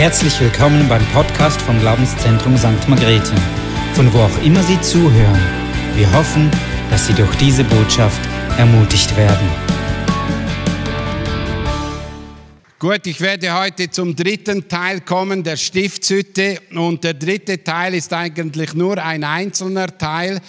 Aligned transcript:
Herzlich 0.00 0.40
willkommen 0.40 0.88
beim 0.88 1.04
Podcast 1.08 1.60
vom 1.60 1.78
Glaubenszentrum 1.78 2.56
St. 2.56 2.88
Margrethe, 2.88 3.34
von 3.92 4.10
wo 4.14 4.20
auch 4.20 4.42
immer 4.42 4.62
Sie 4.62 4.80
zuhören. 4.80 5.38
Wir 5.94 6.10
hoffen, 6.14 6.50
dass 6.88 7.06
Sie 7.06 7.12
durch 7.12 7.36
diese 7.36 7.64
Botschaft 7.64 8.18
ermutigt 8.56 9.14
werden. 9.14 9.46
Gut, 12.78 13.06
ich 13.06 13.20
werde 13.20 13.52
heute 13.52 13.90
zum 13.90 14.16
dritten 14.16 14.66
Teil 14.68 15.02
kommen, 15.02 15.42
der 15.42 15.58
Stiftshütte. 15.58 16.62
Und 16.74 17.04
der 17.04 17.12
dritte 17.12 17.62
Teil 17.62 17.92
ist 17.92 18.14
eigentlich 18.14 18.72
nur 18.72 18.96
ein 18.96 19.22
einzelner 19.22 19.98
Teil. 19.98 20.40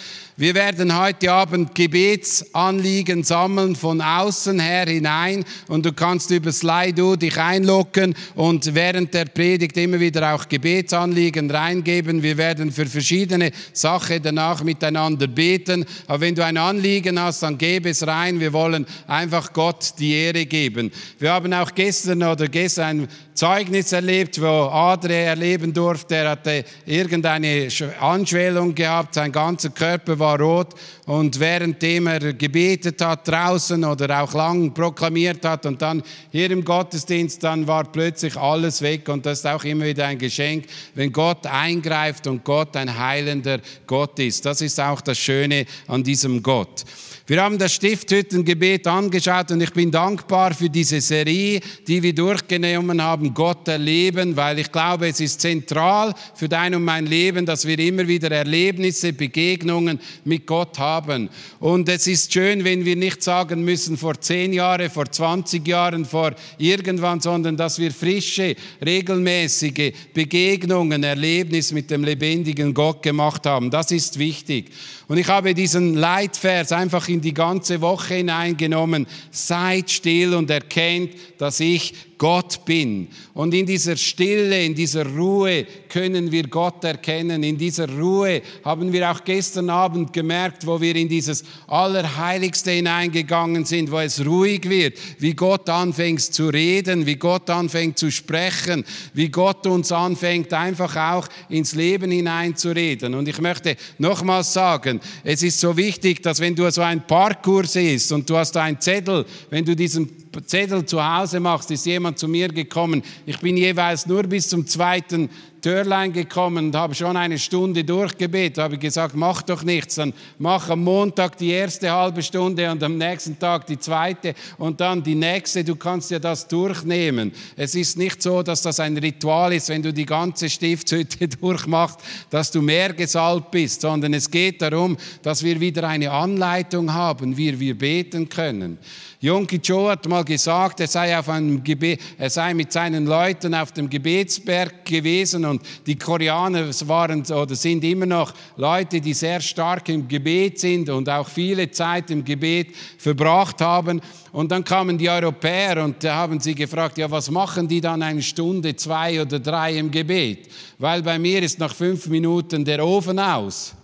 Wir 0.42 0.56
werden 0.56 1.00
heute 1.00 1.32
Abend 1.32 1.76
Gebetsanliegen 1.76 3.24
sammeln 3.24 3.76
von 3.76 4.02
außen 4.02 4.60
her 4.60 4.88
hinein 4.88 5.46
und 5.68 5.86
du 5.86 5.94
kannst 5.94 6.32
über 6.32 6.52
Slido 6.52 7.16
dich 7.16 7.38
einloggen 7.38 8.16
und 8.34 8.74
während 8.74 9.14
der 9.14 9.26
Predigt 9.26 9.78
immer 9.78 10.00
wieder 10.00 10.34
auch 10.34 10.50
Gebetsanliegen 10.50 11.52
reingeben. 11.52 12.24
Wir 12.24 12.38
werden 12.38 12.72
für 12.72 12.88
verschiedene 12.88 13.52
Sachen 13.72 14.24
danach 14.24 14.64
miteinander 14.64 15.28
beten. 15.28 15.86
Aber 16.08 16.22
wenn 16.22 16.34
du 16.34 16.44
ein 16.44 16.58
Anliegen 16.58 17.22
hast, 17.22 17.44
dann 17.44 17.60
gebe 17.60 17.92
es 17.92 18.08
rein. 18.08 18.40
Wir 18.40 18.52
wollen 18.52 18.88
einfach 19.06 19.54
Gott 19.54 19.94
die 20.00 20.14
Ehre 20.14 20.48
geben. 20.48 20.90
Wir 21.20 21.34
haben 21.34 21.54
auch 21.54 21.76
gestern 21.76 22.24
oder 22.24 22.48
gestern 22.48 23.02
ein 23.02 23.08
Zeugnis 23.36 23.92
erlebt, 23.92 24.42
wo 24.42 24.46
Adre 24.46 25.14
erleben 25.14 25.72
durfte. 25.72 26.16
Er 26.16 26.32
hatte 26.32 26.66
irgendeine 26.88 27.68
Anschwellung 28.00 28.74
gehabt, 28.74 29.14
sein 29.14 29.32
ganzer 29.32 29.70
Körper 29.70 30.18
war 30.18 30.31
rot 30.36 30.74
und 31.06 31.40
währenddem 31.40 32.08
er 32.08 32.34
gebetet 32.34 33.02
hat 33.02 33.28
draußen 33.28 33.84
oder 33.84 34.22
auch 34.22 34.34
lang 34.34 34.74
proklamiert 34.74 35.44
hat 35.46 35.66
und 35.66 35.82
dann 35.82 36.04
hier 36.32 36.50
im 36.52 36.64
Gottesdienst, 36.64 37.44
dann 37.44 37.68
war 37.68 37.84
plötzlich 37.86 38.38
alles 38.38 38.82
weg 38.82 39.08
und 39.10 39.26
das 39.26 39.40
ist 39.40 39.48
auch 39.48 39.64
immer 39.64 39.86
wieder 39.86 40.06
ein 40.06 40.18
Geschenk, 40.18 40.66
wenn 40.96 41.12
Gott 41.12 41.46
eingreift 41.46 42.28
und 42.28 42.44
Gott 42.44 42.76
ein 42.76 42.98
heilender 42.98 43.60
Gott 43.88 44.20
ist. 44.20 44.46
Das 44.46 44.62
ist 44.62 44.80
auch 44.80 45.02
das 45.02 45.18
Schöne 45.18 45.66
an 45.88 46.04
diesem 46.04 46.42
Gott. 46.42 46.86
Wir 47.32 47.42
haben 47.42 47.58
das 47.58 47.76
Stifthüttengebet 47.76 48.86
angeschaut 48.88 49.52
und 49.52 49.62
ich 49.62 49.72
bin 49.72 49.90
dankbar 49.90 50.54
für 50.54 50.70
diese 50.70 51.00
Serie, 51.00 51.62
die 51.88 52.04
wir 52.04 52.14
durchgenommen 52.14 53.02
haben, 53.02 53.34
Gott 53.34 53.70
erleben, 53.70 54.36
weil 54.36 54.60
ich 54.60 54.70
glaube, 54.70 55.08
es 55.08 55.22
ist 55.22 55.40
zentral 55.40 56.14
für 56.36 56.50
dein 56.50 56.76
und 56.76 56.84
mein 56.84 57.06
Leben, 57.06 57.46
dass 57.46 57.66
wir 57.66 57.80
immer 57.80 58.06
wieder 58.06 58.30
Erlebnisse, 58.32 59.14
Begegnungen 59.14 59.98
mit 60.26 60.46
Gott 60.46 60.78
haben. 60.78 61.30
Und 61.62 61.88
es 61.88 62.06
ist 62.06 62.34
schön, 62.34 62.66
wenn 62.66 62.84
wir 62.84 62.98
nicht 62.98 63.24
sagen 63.24 63.64
müssen, 63.64 63.96
vor 63.96 64.20
zehn 64.20 64.52
Jahren, 64.52 64.90
vor 64.90 65.10
20 65.10 65.66
Jahren, 65.66 66.04
vor 66.04 66.34
irgendwann, 66.58 67.22
sondern 67.22 67.56
dass 67.56 67.80
wir 67.80 67.94
frische, 67.94 68.58
regelmäßige 68.86 69.94
Begegnungen, 70.14 71.02
Erlebnisse 71.06 71.76
mit 71.76 71.92
dem 71.92 72.04
lebendigen 72.04 72.74
Gott 72.74 73.02
gemacht 73.02 73.46
haben. 73.46 73.72
Das 73.72 73.90
ist 73.92 74.20
wichtig. 74.20 74.70
Und 75.08 75.18
ich 75.18 75.28
habe 75.28 75.54
diesen 75.54 75.96
Leitvers 75.96 76.72
einfach 76.72 77.10
in 77.10 77.21
die 77.22 77.34
ganze 77.34 77.82
Woche 77.82 78.16
hineingenommen. 78.16 79.08
Seid 79.32 79.90
still 79.90 80.34
und 80.34 80.50
erkennt, 80.50 81.12
dass 81.38 81.60
ich 81.60 81.94
Gott 82.22 82.64
bin. 82.66 83.08
Und 83.34 83.52
in 83.52 83.66
dieser 83.66 83.98
Stille, 83.98 84.64
in 84.64 84.76
dieser 84.76 85.08
Ruhe 85.08 85.66
können 85.90 86.32
wir 86.32 86.44
Gott 86.44 86.84
erkennen. 86.84 87.42
In 87.42 87.58
dieser 87.58 87.90
Ruhe 87.90 88.44
haben 88.64 88.94
wir 88.94 89.10
auch 89.10 89.24
gestern 89.24 89.72
Abend 89.72 90.14
gemerkt, 90.14 90.68
wo 90.68 90.80
wir 90.80 90.96
in 90.96 91.10
dieses 91.10 91.44
Allerheiligste 91.66 92.70
hineingegangen 92.70 93.66
sind, 93.66 93.90
wo 93.90 93.98
es 93.98 94.24
ruhig 94.24 94.70
wird, 94.70 95.00
wie 95.18 95.34
Gott 95.34 95.68
anfängt 95.68 96.22
zu 96.22 96.50
reden, 96.50 97.08
wie 97.08 97.16
Gott 97.16 97.50
anfängt 97.50 97.98
zu 97.98 98.12
sprechen, 98.12 98.86
wie 99.16 99.30
Gott 99.30 99.66
uns 99.66 99.92
anfängt 99.92 100.54
einfach 100.54 100.96
auch 100.96 101.28
ins 101.50 101.74
Leben 101.74 102.12
hineinzureden. 102.12 103.16
Und 103.16 103.28
ich 103.30 103.42
möchte 103.42 103.76
nochmals 103.98 104.54
sagen, 104.54 105.02
es 105.24 105.42
ist 105.42 105.60
so 105.60 105.76
wichtig, 105.76 106.22
dass 106.22 106.40
wenn 106.40 106.54
du 106.54 106.70
so 106.70 106.82
ein 106.82 107.08
Parkour 107.08 107.64
siehst 107.64 108.12
und 108.12 108.30
du 108.30 108.38
hast 108.38 108.56
einen 108.58 108.80
Zettel, 108.80 109.26
wenn 109.50 109.66
du 109.66 109.76
diesen 109.76 110.08
Zettel 110.46 110.86
zu 110.86 111.04
Hause 111.04 111.40
machst, 111.40 111.72
ist 111.72 111.86
jemand 111.86 112.11
zu 112.16 112.28
mir 112.28 112.50
gekommen. 112.50 113.04
Ich 113.26 113.40
bin 113.40 113.58
jeweils 113.58 114.06
nur 114.06 114.24
bis 114.24 114.50
zum 114.50 114.68
zweiten 114.68 115.30
Törlein 115.62 116.12
gekommen 116.12 116.68
und 116.68 116.76
habe 116.76 116.96
schon 116.96 117.16
eine 117.16 117.38
Stunde 117.38 117.84
durchgebetet. 117.84 118.58
Habe 118.58 118.78
gesagt, 118.78 119.16
mach 119.16 119.42
doch 119.44 119.64
nichts, 119.64 119.96
dann 119.96 120.14
mach 120.40 120.70
am 120.70 120.84
Montag 120.84 121.38
die 121.38 121.52
erste 121.52 121.92
halbe 121.92 122.24
Stunde 122.24 122.70
und 122.72 122.82
am 122.84 122.98
nächsten 122.98 123.38
Tag 123.38 123.68
die 123.68 123.80
zweite 123.80 124.34
und 124.58 124.82
dann 124.82 125.04
die 125.04 125.16
nächste. 125.16 125.64
Du 125.64 125.76
kannst 125.76 126.12
ja 126.12 126.20
das 126.20 126.48
durchnehmen. 126.48 127.32
Es 127.56 127.76
ist 127.76 127.98
nicht 127.98 128.22
so, 128.22 128.42
dass 128.42 128.62
das 128.64 128.80
ein 128.80 128.98
Ritual 128.98 129.54
ist, 129.54 129.70
wenn 129.70 129.84
du 129.84 129.94
die 129.94 130.06
ganze 130.06 130.50
Stiftshütte 130.50 131.28
durchmachst, 131.40 132.00
dass 132.30 132.52
du 132.52 132.62
mehr 132.62 132.94
gesalbt 132.94 133.52
bist, 133.52 133.82
sondern 133.82 134.14
es 134.14 134.30
geht 134.30 134.62
darum, 134.62 134.98
dass 135.22 135.44
wir 135.44 135.60
wieder 135.60 135.88
eine 135.88 136.12
Anleitung 136.12 136.94
haben, 136.94 137.38
wie 137.38 137.60
wir 137.60 137.78
beten 137.78 138.28
können. 138.28 138.80
Yonki 139.24 139.60
Cho 139.60 139.88
hat 139.88 140.08
mal 140.08 140.26
gesagt, 140.26 140.80
er 140.80 140.88
sei, 140.88 141.16
auf 141.16 141.30
einem 141.30 141.64
Gebet, 141.64 142.02
er 142.18 142.32
sei 142.32 142.56
mit 142.56 142.72
seinen 142.72 143.06
Leuten 143.06 143.54
auf 143.54 143.72
dem 143.72 143.88
Gebetsberg 143.88 144.84
gewesen 144.84 145.46
und 145.46 145.62
die 145.86 145.96
Koreaner 145.96 146.68
waren 146.88 147.22
oder 147.22 147.54
sind 147.54 147.84
immer 147.84 148.08
noch 148.08 148.34
Leute, 148.58 149.00
die 149.00 149.14
sehr 149.14 149.40
stark 149.40 149.90
im 149.90 150.08
Gebet 150.08 150.60
sind 150.60 150.90
und 150.90 151.08
auch 151.08 151.28
viele 151.28 151.70
Zeit 151.70 152.10
im 152.10 152.26
Gebet 152.26 152.76
verbracht 152.98 153.62
haben. 153.62 154.02
Und 154.32 154.52
dann 154.52 154.64
kamen 154.64 154.98
die 154.98 155.10
Europäer 155.10 155.84
und 155.84 156.04
haben 156.04 156.40
sie 156.40 156.56
gefragt, 156.56 156.98
ja, 156.98 157.12
was 157.12 157.30
machen 157.30 157.68
die 157.68 157.80
dann 157.80 158.02
eine 158.02 158.24
Stunde, 158.24 158.76
zwei 158.76 159.22
oder 159.22 159.38
drei 159.38 159.78
im 159.78 159.92
Gebet? 159.92 160.50
Weil 160.80 161.04
bei 161.04 161.20
mir 161.20 161.44
ist 161.44 161.60
nach 161.60 161.76
fünf 161.76 162.08
Minuten 162.08 162.66
der 162.66 162.84
Ofen 162.84 163.20
aus. 163.20 163.76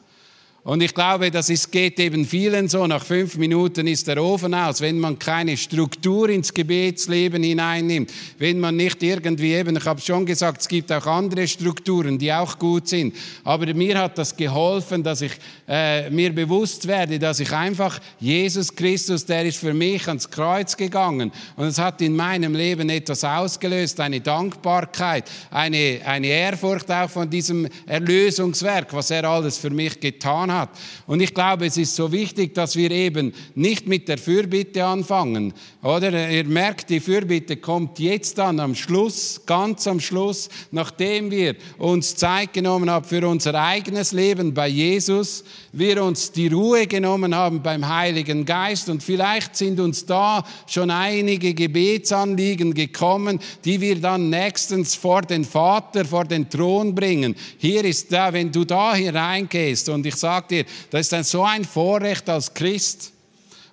Und 0.67 0.83
ich 0.83 0.93
glaube, 0.93 1.31
das 1.31 1.49
ist, 1.49 1.71
geht 1.71 1.97
eben 1.97 2.25
vielen 2.25 2.67
so. 2.67 2.85
Nach 2.87 3.05
fünf 3.05 3.37
Minuten 3.37 3.87
ist 3.87 4.05
der 4.05 4.21
Ofen 4.21 4.53
aus. 4.53 4.81
Wenn 4.81 4.99
man 4.99 5.17
keine 5.17 5.55
Struktur 5.55 6.27
ins 6.27 6.53
Gebetsleben 6.53 7.41
hineinnimmt, 7.41 8.11
wenn 8.37 8.59
man 8.59 8.75
nicht 8.75 9.01
irgendwie 9.01 9.53
eben, 9.53 9.77
ich 9.77 9.85
habe 9.85 10.01
schon 10.01 10.25
gesagt, 10.25 10.59
es 10.59 10.67
gibt 10.67 10.91
auch 10.91 11.05
andere 11.05 11.47
Strukturen, 11.47 12.17
die 12.17 12.33
auch 12.33 12.59
gut 12.59 12.89
sind. 12.89 13.15
Aber 13.45 13.73
mir 13.73 13.97
hat 13.97 14.17
das 14.17 14.35
geholfen, 14.35 15.03
dass 15.03 15.21
ich 15.21 15.31
äh, 15.69 16.09
mir 16.09 16.33
bewusst 16.33 16.85
werde, 16.85 17.17
dass 17.17 17.39
ich 17.39 17.53
einfach 17.53 18.01
Jesus 18.19 18.75
Christus, 18.75 19.25
der 19.25 19.45
ist 19.45 19.59
für 19.59 19.73
mich 19.73 20.05
ans 20.09 20.29
Kreuz 20.29 20.75
gegangen. 20.75 21.31
Und 21.55 21.67
es 21.67 21.79
hat 21.79 22.01
in 22.01 22.13
meinem 22.13 22.53
Leben 22.53 22.89
etwas 22.89 23.23
ausgelöst, 23.23 24.01
eine 24.01 24.19
Dankbarkeit, 24.19 25.31
eine, 25.49 26.01
eine 26.03 26.27
Ehrfurcht 26.27 26.91
auch 26.91 27.09
von 27.09 27.29
diesem 27.29 27.69
Erlösungswerk, 27.85 28.93
was 28.93 29.11
er 29.11 29.23
alles 29.23 29.57
für 29.57 29.69
mich 29.69 29.97
getan 30.01 30.51
hat 30.51 30.56
hat. 30.59 30.69
Und 31.05 31.21
ich 31.21 31.33
glaube, 31.33 31.65
es 31.65 31.77
ist 31.77 31.95
so 31.95 32.11
wichtig, 32.11 32.53
dass 32.53 32.75
wir 32.75 32.91
eben 32.91 33.33
nicht 33.55 33.87
mit 33.87 34.07
der 34.07 34.17
Fürbitte 34.17 34.85
anfangen. 34.85 35.53
Oder 35.81 36.29
ihr 36.29 36.43
merkt, 36.45 36.89
die 36.89 36.99
Fürbitte 36.99 37.57
kommt 37.57 37.99
jetzt 37.99 38.37
dann 38.37 38.59
am 38.59 38.75
Schluss, 38.75 39.41
ganz 39.45 39.87
am 39.87 39.99
Schluss, 39.99 40.49
nachdem 40.71 41.31
wir 41.31 41.55
uns 41.77 42.15
Zeit 42.15 42.53
genommen 42.53 42.89
haben 42.89 43.05
für 43.05 43.27
unser 43.27 43.55
eigenes 43.55 44.11
Leben 44.11 44.53
bei 44.53 44.67
Jesus, 44.67 45.43
wir 45.71 46.03
uns 46.03 46.31
die 46.31 46.47
Ruhe 46.47 46.87
genommen 46.87 47.35
haben 47.35 47.61
beim 47.61 47.87
Heiligen 47.87 48.45
Geist 48.45 48.89
und 48.89 49.03
vielleicht 49.03 49.55
sind 49.55 49.79
uns 49.79 50.05
da 50.05 50.43
schon 50.65 50.89
einige 50.89 51.53
Gebetsanliegen 51.53 52.73
gekommen, 52.73 53.39
die 53.65 53.81
wir 53.81 53.99
dann 53.99 54.29
nächstens 54.29 54.95
vor 54.95 55.21
den 55.21 55.43
Vater, 55.43 56.05
vor 56.05 56.25
den 56.25 56.49
Thron 56.49 56.95
bringen. 56.95 57.35
Hier 57.57 57.83
ist 57.85 58.11
da, 58.11 58.31
wenn 58.33 58.51
du 58.51 58.63
da 58.63 58.95
hineingehst 58.95 59.89
und 59.89 60.05
ich 60.05 60.15
sage 60.15 60.36
dir, 60.41 60.65
das 60.89 61.01
ist 61.01 61.13
ein, 61.13 61.23
so 61.23 61.43
ein 61.43 61.65
Vorrecht 61.65 62.29
als 62.29 62.53
Christ. 62.53 63.11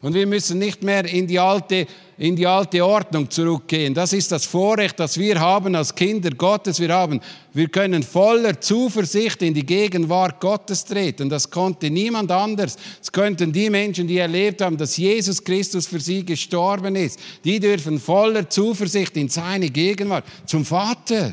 Und 0.01 0.15
wir 0.15 0.27
müssen 0.27 0.59
nicht 0.59 0.83
mehr 0.83 1.05
in 1.05 1.27
die 1.27 1.39
alte 1.39 1.87
in 2.17 2.37
die 2.37 2.47
alte 2.47 2.85
Ordnung 2.85 3.29
zurückgehen. 3.29 3.93
Das 3.93 4.13
ist 4.13 4.31
das 4.31 4.45
Vorrecht, 4.45 5.01
das 5.01 5.19
wir 5.19 5.41
haben 5.41 5.75
als 5.75 5.95
Kinder 5.95 6.31
Gottes. 6.31 6.79
Wir 6.79 6.95
haben, 6.95 7.21
wir 7.53 7.69
können 7.69 8.03
voller 8.03 8.61
Zuversicht 8.61 9.43
in 9.43 9.55
die 9.55 9.67
Gegenwart 9.67 10.41
Gottes 10.41 10.85
treten. 10.85 11.29
Das 11.29 11.51
konnte 11.51 11.91
niemand 11.91 12.31
anders. 12.31 12.77
Es 13.03 13.11
könnten 13.11 13.53
die 13.53 13.69
Menschen, 13.69 14.07
die 14.07 14.19
erlebt 14.19 14.63
haben, 14.63 14.77
dass 14.77 14.97
Jesus 14.97 15.43
Christus 15.43 15.87
für 15.87 16.01
sie 16.01 16.25
gestorben 16.25 16.95
ist. 16.95 17.19
Die 17.45 17.59
dürfen 17.59 17.99
voller 17.99 18.49
Zuversicht 18.49 19.17
in 19.17 19.29
seine 19.29 19.71
Gegenwart 19.71 20.25
zum 20.47 20.65
Vater 20.65 21.33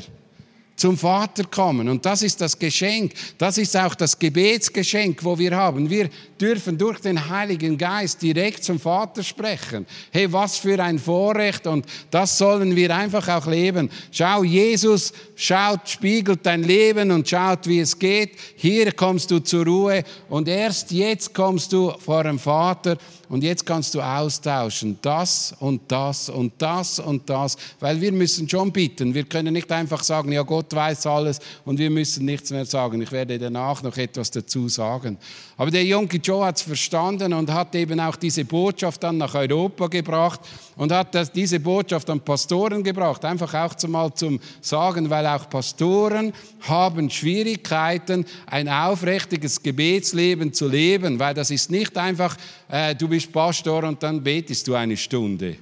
zum 0.76 0.96
Vater 0.96 1.44
kommen. 1.44 1.88
Und 1.88 2.04
das 2.04 2.22
ist 2.22 2.40
das 2.40 2.58
Geschenk. 2.58 3.12
Das 3.38 3.58
ist 3.58 3.76
auch 3.76 3.94
das 3.94 4.18
Gebetsgeschenk, 4.18 5.22
wo 5.22 5.38
wir 5.38 5.56
haben. 5.56 5.88
Wir 5.88 6.08
dürfen 6.40 6.76
durch 6.76 6.98
den 7.00 7.28
Heiligen 7.28 7.78
Geist 7.78 8.20
direkt 8.22 8.64
zum 8.64 8.80
Vater 8.80 9.22
sprechen. 9.22 9.86
Hey, 10.10 10.32
was 10.32 10.56
für 10.56 10.82
ein 10.82 10.98
Vorrecht. 10.98 11.66
Und 11.66 11.86
das 12.10 12.36
sollen 12.36 12.74
wir 12.74 12.94
einfach 12.94 13.28
auch 13.28 13.46
leben. 13.46 13.90
Schau, 14.10 14.42
Jesus 14.42 15.12
schaut, 15.36 15.88
spiegelt 15.88 16.44
dein 16.44 16.62
Leben 16.62 17.10
und 17.10 17.28
schaut, 17.28 17.66
wie 17.66 17.80
es 17.80 17.98
geht. 17.98 18.32
Hier 18.56 18.92
kommst 18.92 19.30
du 19.30 19.38
zur 19.38 19.64
Ruhe 19.64 20.04
und 20.28 20.48
erst 20.48 20.90
jetzt 20.90 21.32
kommst 21.34 21.72
du 21.72 21.92
vor 21.98 22.24
dem 22.24 22.38
Vater 22.38 22.96
und 23.32 23.42
jetzt 23.42 23.64
kannst 23.64 23.94
du 23.94 24.02
austauschen, 24.02 24.98
das 25.00 25.54
und 25.58 25.90
das 25.90 26.28
und 26.28 26.52
das 26.58 26.98
und 26.98 27.30
das, 27.30 27.56
weil 27.80 27.98
wir 27.98 28.12
müssen 28.12 28.46
schon 28.46 28.70
bitten. 28.70 29.14
Wir 29.14 29.24
können 29.24 29.54
nicht 29.54 29.72
einfach 29.72 30.04
sagen, 30.04 30.32
ja, 30.32 30.42
Gott 30.42 30.74
weiß 30.74 31.06
alles 31.06 31.40
und 31.64 31.78
wir 31.78 31.88
müssen 31.88 32.26
nichts 32.26 32.50
mehr 32.50 32.66
sagen. 32.66 33.00
Ich 33.00 33.10
werde 33.10 33.38
danach 33.38 33.82
noch 33.82 33.96
etwas 33.96 34.30
dazu 34.30 34.68
sagen. 34.68 35.16
Aber 35.56 35.70
der 35.70 35.82
junge 35.82 36.16
Joe 36.16 36.44
hat 36.44 36.56
es 36.56 36.62
verstanden 36.62 37.32
und 37.32 37.50
hat 37.50 37.74
eben 37.74 38.00
auch 38.00 38.16
diese 38.16 38.44
Botschaft 38.44 39.02
dann 39.02 39.16
nach 39.16 39.34
Europa 39.34 39.86
gebracht 39.86 40.40
und 40.76 40.92
hat 40.92 41.14
das, 41.14 41.30
diese 41.32 41.60
Botschaft 41.60 42.10
an 42.10 42.20
Pastoren 42.20 42.82
gebracht, 42.82 43.24
einfach 43.24 43.54
auch 43.54 43.74
zumal 43.74 44.12
zum 44.14 44.40
Sagen, 44.60 45.08
weil 45.08 45.26
auch 45.26 45.48
Pastoren 45.48 46.32
haben 46.62 47.08
Schwierigkeiten, 47.08 48.24
ein 48.46 48.68
aufrichtiges 48.68 49.62
Gebetsleben 49.62 50.52
zu 50.52 50.68
leben, 50.68 51.18
weil 51.18 51.32
das 51.32 51.50
ist 51.50 51.70
nicht 51.70 51.96
einfach, 51.96 52.36
äh, 52.68 52.94
du 52.94 53.08
bist 53.08 53.21
Pastor 53.26 53.84
und 53.84 54.02
dann 54.02 54.22
betest 54.22 54.66
du 54.68 54.74
eine 54.74 54.96
Stunde. 54.96 55.56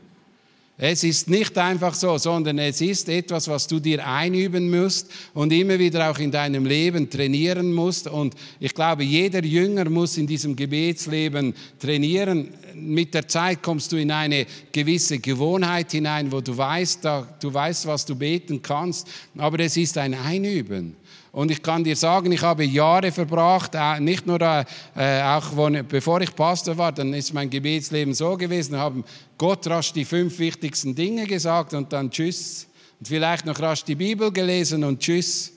Es 0.82 1.04
ist 1.04 1.28
nicht 1.28 1.58
einfach 1.58 1.92
so, 1.92 2.16
sondern 2.16 2.58
es 2.58 2.80
ist 2.80 3.06
etwas, 3.10 3.48
was 3.48 3.66
du 3.66 3.80
dir 3.80 4.06
einüben 4.06 4.70
musst 4.70 5.10
und 5.34 5.52
immer 5.52 5.78
wieder 5.78 6.10
auch 6.10 6.18
in 6.18 6.30
deinem 6.30 6.64
Leben 6.64 7.10
trainieren 7.10 7.74
musst. 7.74 8.06
Und 8.06 8.34
ich 8.58 8.74
glaube, 8.74 9.04
jeder 9.04 9.44
Jünger 9.44 9.90
muss 9.90 10.16
in 10.16 10.26
diesem 10.26 10.56
Gebetsleben 10.56 11.52
trainieren. 11.78 12.54
Mit 12.74 13.12
der 13.12 13.28
Zeit 13.28 13.62
kommst 13.62 13.92
du 13.92 13.98
in 13.98 14.10
eine 14.10 14.46
gewisse 14.72 15.18
Gewohnheit 15.18 15.92
hinein, 15.92 16.32
wo 16.32 16.40
du 16.40 16.56
weißt, 16.56 17.04
du 17.04 17.52
weißt, 17.52 17.86
was 17.86 18.06
du 18.06 18.14
beten 18.16 18.62
kannst. 18.62 19.06
Aber 19.36 19.60
es 19.60 19.76
ist 19.76 19.98
ein 19.98 20.14
Einüben. 20.14 20.96
Und 21.32 21.50
ich 21.50 21.62
kann 21.62 21.84
dir 21.84 21.94
sagen, 21.94 22.32
ich 22.32 22.42
habe 22.42 22.64
Jahre 22.64 23.12
verbracht, 23.12 23.72
äh, 23.74 24.00
nicht 24.00 24.26
nur 24.26 24.40
äh, 24.40 24.64
äh, 24.96 25.22
auch 25.22 25.70
bevor 25.88 26.20
ich 26.20 26.34
Pastor 26.34 26.76
war, 26.76 26.90
dann 26.90 27.14
ist 27.14 27.32
mein 27.32 27.48
Gebetsleben 27.48 28.14
so 28.14 28.36
gewesen, 28.36 28.76
haben 28.76 29.04
Gott 29.38 29.66
rasch 29.68 29.92
die 29.92 30.04
fünf 30.04 30.38
wichtigsten 30.40 30.94
Dinge 30.94 31.26
gesagt 31.26 31.72
und 31.74 31.92
dann 31.92 32.10
Tschüss. 32.10 32.66
Und 32.98 33.06
vielleicht 33.06 33.46
noch 33.46 33.60
rasch 33.60 33.84
die 33.84 33.94
Bibel 33.94 34.32
gelesen 34.32 34.82
und 34.82 35.00
Tschüss. 35.00 35.52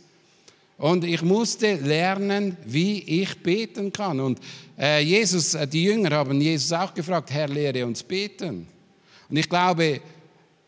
Und 0.77 1.03
ich 1.05 1.21
musste 1.21 1.75
lernen, 1.75 2.55
wie 2.65 2.99
ich 2.99 3.41
beten 3.41 3.91
kann. 3.91 4.19
Und 4.19 4.39
äh, 4.77 5.01
Jesus, 5.01 5.57
die 5.71 5.83
Jünger 5.85 6.11
haben 6.11 6.39
Jesus 6.39 6.71
auch 6.71 6.93
gefragt, 6.93 7.31
Herr, 7.31 7.47
lehre 7.47 7.85
uns 7.85 8.03
beten. 8.03 8.67
Und 9.29 9.37
ich 9.37 9.49
glaube, 9.49 10.01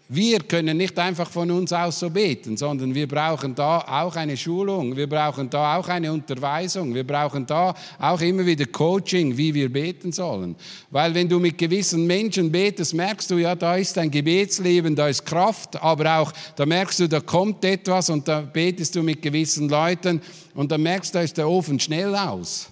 wir 0.07 0.39
können 0.39 0.77
nicht 0.77 0.99
einfach 0.99 1.31
von 1.31 1.49
uns 1.49 1.73
aus 1.73 1.99
so 1.99 2.11
beten, 2.11 2.57
sondern 2.57 2.93
wir 2.93 3.07
brauchen 3.07 3.55
da 3.55 3.79
auch 3.79 4.15
eine 4.15 4.37
Schulung, 4.37 4.95
wir 4.95 5.09
brauchen 5.09 5.49
da 5.49 5.77
auch 5.77 5.87
eine 5.87 6.13
Unterweisung, 6.13 6.93
wir 6.93 7.05
brauchen 7.05 7.45
da 7.47 7.73
auch 7.97 8.21
immer 8.21 8.45
wieder 8.45 8.67
Coaching, 8.67 9.35
wie 9.35 9.51
wir 9.51 9.71
beten 9.71 10.11
sollen. 10.11 10.55
Weil 10.91 11.15
wenn 11.15 11.27
du 11.27 11.39
mit 11.39 11.57
gewissen 11.57 12.05
Menschen 12.05 12.51
betest, 12.51 12.93
merkst 12.93 13.31
du, 13.31 13.37
ja, 13.37 13.55
da 13.55 13.77
ist 13.77 13.97
ein 13.97 14.11
Gebetsleben, 14.11 14.95
da 14.95 15.07
ist 15.07 15.25
Kraft, 15.25 15.81
aber 15.81 16.19
auch, 16.19 16.31
da 16.55 16.67
merkst 16.67 16.99
du, 16.99 17.09
da 17.09 17.19
kommt 17.19 17.65
etwas 17.65 18.11
und 18.11 18.27
da 18.27 18.41
betest 18.41 18.95
du 18.95 19.01
mit 19.01 19.23
gewissen 19.23 19.69
Leuten 19.69 20.21
und 20.53 20.71
dann 20.71 20.83
merkst 20.83 21.15
du, 21.15 21.17
da 21.17 21.23
ist 21.23 21.37
der 21.37 21.49
Ofen 21.49 21.79
schnell 21.79 22.15
aus. 22.15 22.69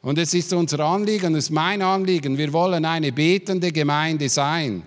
Und 0.00 0.18
es 0.18 0.34
ist 0.34 0.52
unser 0.52 0.80
Anliegen, 0.80 1.34
es 1.34 1.44
ist 1.44 1.50
mein 1.50 1.80
Anliegen, 1.80 2.36
wir 2.36 2.52
wollen 2.52 2.84
eine 2.84 3.10
betende 3.10 3.72
Gemeinde 3.72 4.28
sein. 4.28 4.82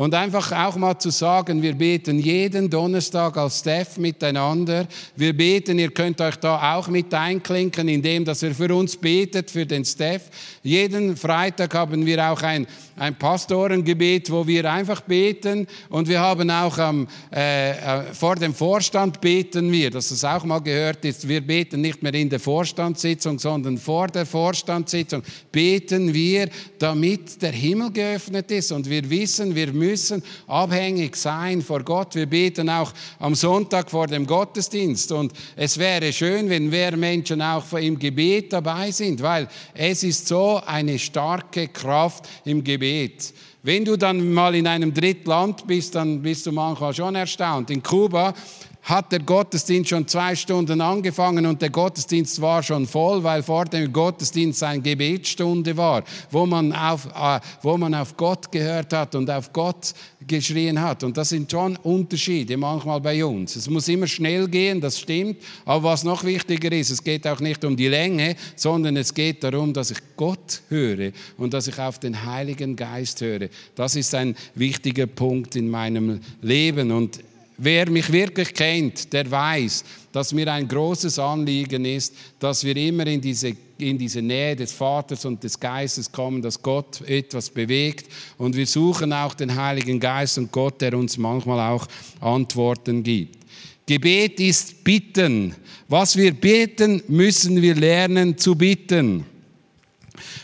Und 0.00 0.14
einfach 0.14 0.50
auch 0.50 0.76
mal 0.76 0.98
zu 0.98 1.10
sagen, 1.10 1.60
wir 1.60 1.74
beten 1.74 2.18
jeden 2.18 2.70
Donnerstag 2.70 3.36
als 3.36 3.58
Staff 3.58 3.98
miteinander. 3.98 4.86
Wir 5.14 5.36
beten, 5.36 5.78
ihr 5.78 5.90
könnt 5.90 6.22
euch 6.22 6.36
da 6.36 6.74
auch 6.74 6.88
mit 6.88 7.12
einklinken, 7.12 7.86
indem 7.86 8.24
dass 8.24 8.42
ihr 8.42 8.54
für 8.54 8.74
uns 8.74 8.96
betet, 8.96 9.50
für 9.50 9.66
den 9.66 9.84
Staff. 9.84 10.22
Jeden 10.62 11.18
Freitag 11.18 11.74
haben 11.74 12.06
wir 12.06 12.32
auch 12.32 12.40
ein, 12.40 12.66
ein 12.96 13.14
Pastorengebet, 13.14 14.30
wo 14.30 14.46
wir 14.46 14.72
einfach 14.72 15.02
beten. 15.02 15.66
Und 15.90 16.08
wir 16.08 16.20
haben 16.20 16.50
auch 16.50 16.78
ähm, 16.78 17.06
äh, 17.30 18.14
vor 18.14 18.36
dem 18.36 18.54
Vorstand 18.54 19.20
beten 19.20 19.70
wir, 19.70 19.90
dass 19.90 20.10
es 20.10 20.24
auch 20.24 20.44
mal 20.44 20.62
gehört 20.62 21.04
ist. 21.04 21.28
Wir 21.28 21.42
beten 21.42 21.82
nicht 21.82 22.02
mehr 22.02 22.14
in 22.14 22.30
der 22.30 22.40
Vorstandssitzung, 22.40 23.38
sondern 23.38 23.76
vor 23.76 24.06
der 24.06 24.24
Vorstandssitzung 24.24 25.22
beten 25.52 26.14
wir, 26.14 26.48
damit 26.78 27.42
der 27.42 27.52
Himmel 27.52 27.92
geöffnet 27.92 28.50
ist 28.50 28.72
und 28.72 28.88
wir 28.88 29.10
wissen, 29.10 29.54
wir 29.54 29.70
müssen 29.74 29.89
müssen 29.90 30.22
abhängig 30.46 31.16
sein 31.16 31.62
vor 31.62 31.82
Gott. 31.82 32.14
Wir 32.14 32.26
beten 32.26 32.68
auch 32.68 32.92
am 33.18 33.34
Sonntag 33.34 33.90
vor 33.90 34.06
dem 34.06 34.26
Gottesdienst. 34.26 35.10
Und 35.12 35.32
es 35.56 35.78
wäre 35.78 36.12
schön, 36.12 36.48
wenn 36.48 36.68
mehr 36.68 36.96
Menschen 36.96 37.42
auch 37.42 37.72
im 37.72 37.98
Gebet 37.98 38.52
dabei 38.52 38.90
sind, 38.92 39.20
weil 39.20 39.48
es 39.74 40.02
ist 40.04 40.28
so 40.28 40.60
eine 40.64 40.98
starke 40.98 41.68
Kraft 41.68 42.28
im 42.44 42.62
Gebet. 42.62 43.34
Wenn 43.62 43.84
du 43.84 43.96
dann 43.96 44.32
mal 44.32 44.54
in 44.54 44.66
einem 44.66 44.94
Drittland 44.94 45.66
bist, 45.66 45.94
dann 45.94 46.22
bist 46.22 46.46
du 46.46 46.52
manchmal 46.52 46.94
schon 46.94 47.14
erstaunt. 47.14 47.70
In 47.70 47.82
Kuba 47.82 48.32
hat 48.82 49.12
der 49.12 49.20
Gottesdienst 49.20 49.90
schon 49.90 50.08
zwei 50.08 50.34
Stunden 50.34 50.80
angefangen 50.80 51.46
und 51.46 51.60
der 51.60 51.70
Gottesdienst 51.70 52.40
war 52.40 52.62
schon 52.62 52.86
voll, 52.86 53.22
weil 53.22 53.42
vor 53.42 53.66
dem 53.66 53.92
Gottesdienst 53.92 54.62
eine 54.62 54.80
Gebetsstunde 54.80 55.76
war, 55.76 56.02
wo 56.30 56.46
man 56.46 56.72
auf, 56.72 57.06
äh, 57.06 57.40
wo 57.62 57.76
man 57.76 57.94
auf 57.94 58.16
Gott 58.16 58.50
gehört 58.50 58.92
hat 58.92 59.14
und 59.14 59.30
auf 59.30 59.52
Gott 59.52 59.92
geschrien 60.26 60.80
hat. 60.80 61.02
Und 61.02 61.16
das 61.16 61.30
sind 61.30 61.50
schon 61.50 61.76
Unterschiede 61.76 62.56
manchmal 62.56 63.00
bei 63.00 63.24
uns. 63.24 63.56
Es 63.56 63.68
muss 63.68 63.88
immer 63.88 64.06
schnell 64.06 64.48
gehen, 64.48 64.80
das 64.80 64.98
stimmt. 64.98 65.36
Aber 65.64 65.84
was 65.84 66.04
noch 66.04 66.24
wichtiger 66.24 66.72
ist, 66.72 66.90
es 66.90 67.02
geht 67.02 67.26
auch 67.26 67.40
nicht 67.40 67.64
um 67.64 67.76
die 67.76 67.88
Länge, 67.88 68.36
sondern 68.56 68.96
es 68.96 69.12
geht 69.12 69.44
darum, 69.44 69.72
dass 69.72 69.90
ich 69.90 69.98
Gott 70.16 70.62
höre 70.68 71.12
und 71.36 71.52
dass 71.52 71.66
ich 71.66 71.78
auf 71.78 71.98
den 71.98 72.24
Heiligen 72.24 72.76
Geist 72.76 73.20
höre. 73.20 73.48
Das 73.74 73.96
ist 73.96 74.14
ein 74.14 74.36
wichtiger 74.54 75.06
Punkt 75.06 75.56
in 75.56 75.68
meinem 75.68 76.20
Leben. 76.42 76.92
Und 76.92 77.20
Wer 77.62 77.90
mich 77.90 78.10
wirklich 78.10 78.54
kennt, 78.54 79.12
der 79.12 79.30
weiß, 79.30 79.84
dass 80.12 80.32
mir 80.32 80.50
ein 80.50 80.66
großes 80.66 81.18
Anliegen 81.18 81.84
ist, 81.84 82.14
dass 82.38 82.64
wir 82.64 82.74
immer 82.74 83.06
in 83.06 83.20
diese, 83.20 83.54
in 83.76 83.98
diese 83.98 84.22
Nähe 84.22 84.56
des 84.56 84.72
Vaters 84.72 85.26
und 85.26 85.44
des 85.44 85.60
Geistes 85.60 86.10
kommen, 86.10 86.40
dass 86.40 86.62
Gott 86.62 87.02
etwas 87.02 87.50
bewegt. 87.50 88.10
Und 88.38 88.56
wir 88.56 88.66
suchen 88.66 89.12
auch 89.12 89.34
den 89.34 89.54
Heiligen 89.54 90.00
Geist 90.00 90.38
und 90.38 90.50
Gott, 90.50 90.80
der 90.80 90.94
uns 90.94 91.18
manchmal 91.18 91.60
auch 91.70 91.86
Antworten 92.20 93.02
gibt. 93.02 93.36
Gebet 93.84 94.40
ist 94.40 94.82
Bitten. 94.82 95.54
Was 95.86 96.16
wir 96.16 96.32
beten, 96.32 97.02
müssen 97.08 97.60
wir 97.60 97.74
lernen 97.74 98.38
zu 98.38 98.54
bitten. 98.54 99.26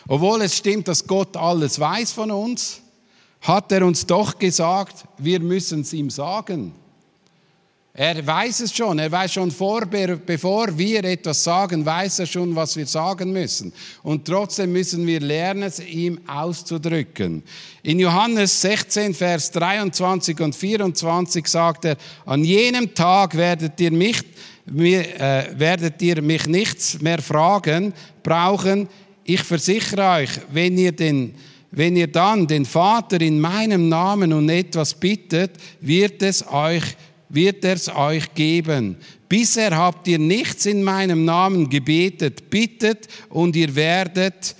Obwohl 0.07 0.43
es 0.43 0.59
stimmt, 0.59 0.87
dass 0.89 1.07
Gott 1.07 1.35
alles 1.35 1.81
weiß 1.81 2.13
von 2.13 2.31
uns, 2.31 2.83
hat 3.41 3.73
er 3.73 3.87
uns 3.87 4.05
doch 4.05 4.39
gesagt, 4.39 5.07
wir 5.17 5.41
müssen 5.41 5.81
es 5.81 5.95
ihm 5.95 6.11
sagen. 6.11 6.75
Er 7.99 8.27
weiß 8.27 8.61
es 8.61 8.77
schon, 8.77 8.99
er 8.99 9.11
weiß 9.11 9.33
schon 9.33 9.51
vor, 9.51 9.87
bevor 9.87 10.77
wir 10.77 11.03
etwas 11.03 11.43
sagen, 11.43 11.87
weiß 11.87 12.19
er 12.19 12.27
schon, 12.27 12.55
was 12.55 12.77
wir 12.77 12.85
sagen 12.85 13.33
müssen. 13.33 13.73
Und 14.03 14.27
trotzdem 14.27 14.71
müssen 14.71 15.07
wir 15.07 15.19
lernen, 15.21 15.63
es 15.63 15.81
ihm 15.81 16.21
auszudrücken. 16.27 17.43
In 17.83 17.99
Johannes 17.99 18.61
16, 18.61 19.15
Vers 19.15 19.51
23 19.51 20.39
und 20.41 20.55
24 20.55 21.47
sagt 21.47 21.87
er, 21.87 21.97
an 22.27 22.45
jenem 22.45 22.95
Tag 22.95 23.35
werdet 23.35 23.81
ihr 23.81 23.93
mich, 23.93 24.23
äh, 24.67 25.59
werdet 25.59 26.03
ihr 26.03 26.21
mich 26.21 26.47
nichts 26.47 27.01
mehr 27.01 27.23
fragen, 27.23 27.95
brauchen. 28.23 28.91
Ich 29.25 29.43
versichere 29.43 30.21
euch, 30.21 30.31
wenn 30.53 30.77
ihr 30.77 30.93
den 30.93 31.35
wenn 31.73 31.97
ihr 31.97 32.07
dann 32.07 32.47
den 32.47 32.65
Vater 32.65 33.21
in 33.21 33.39
meinem 33.39 33.89
Namen 33.89 34.33
um 34.33 34.49
etwas 34.49 34.95
bittet, 34.95 35.53
wird 35.81 36.23
es 36.23 36.47
euch 36.47 36.97
wird 37.37 37.65
er 37.65 37.75
es 37.75 37.89
euch 37.89 38.35
geben. 38.35 38.97
Bisher 39.29 39.77
habt 39.77 40.09
ihr 40.09 40.19
nichts 40.19 40.67
in 40.67 40.83
meinem 40.83 41.25
Namen 41.25 41.71
gebetet. 41.71 42.51
Bittet 42.51 43.07
und 43.29 43.55
ihr 43.55 43.77
werdet, 43.77 44.57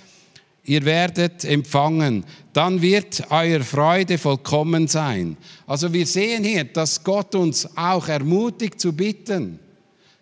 ihr 0.63 0.85
werdet 0.85 1.43
empfangen. 1.43 2.23
Dann 2.53 2.81
wird 2.81 3.29
eure 3.29 3.63
Freude 3.63 4.17
vollkommen 4.17 4.87
sein. 4.87 5.35
Also 5.65 5.91
wir 5.91 6.05
sehen 6.05 6.45
hier, 6.45 6.63
dass 6.63 7.03
Gott 7.03 7.35
uns 7.35 7.67
auch 7.75 8.07
ermutigt 8.07 8.79
zu 8.79 8.93
bitten. 8.93 9.59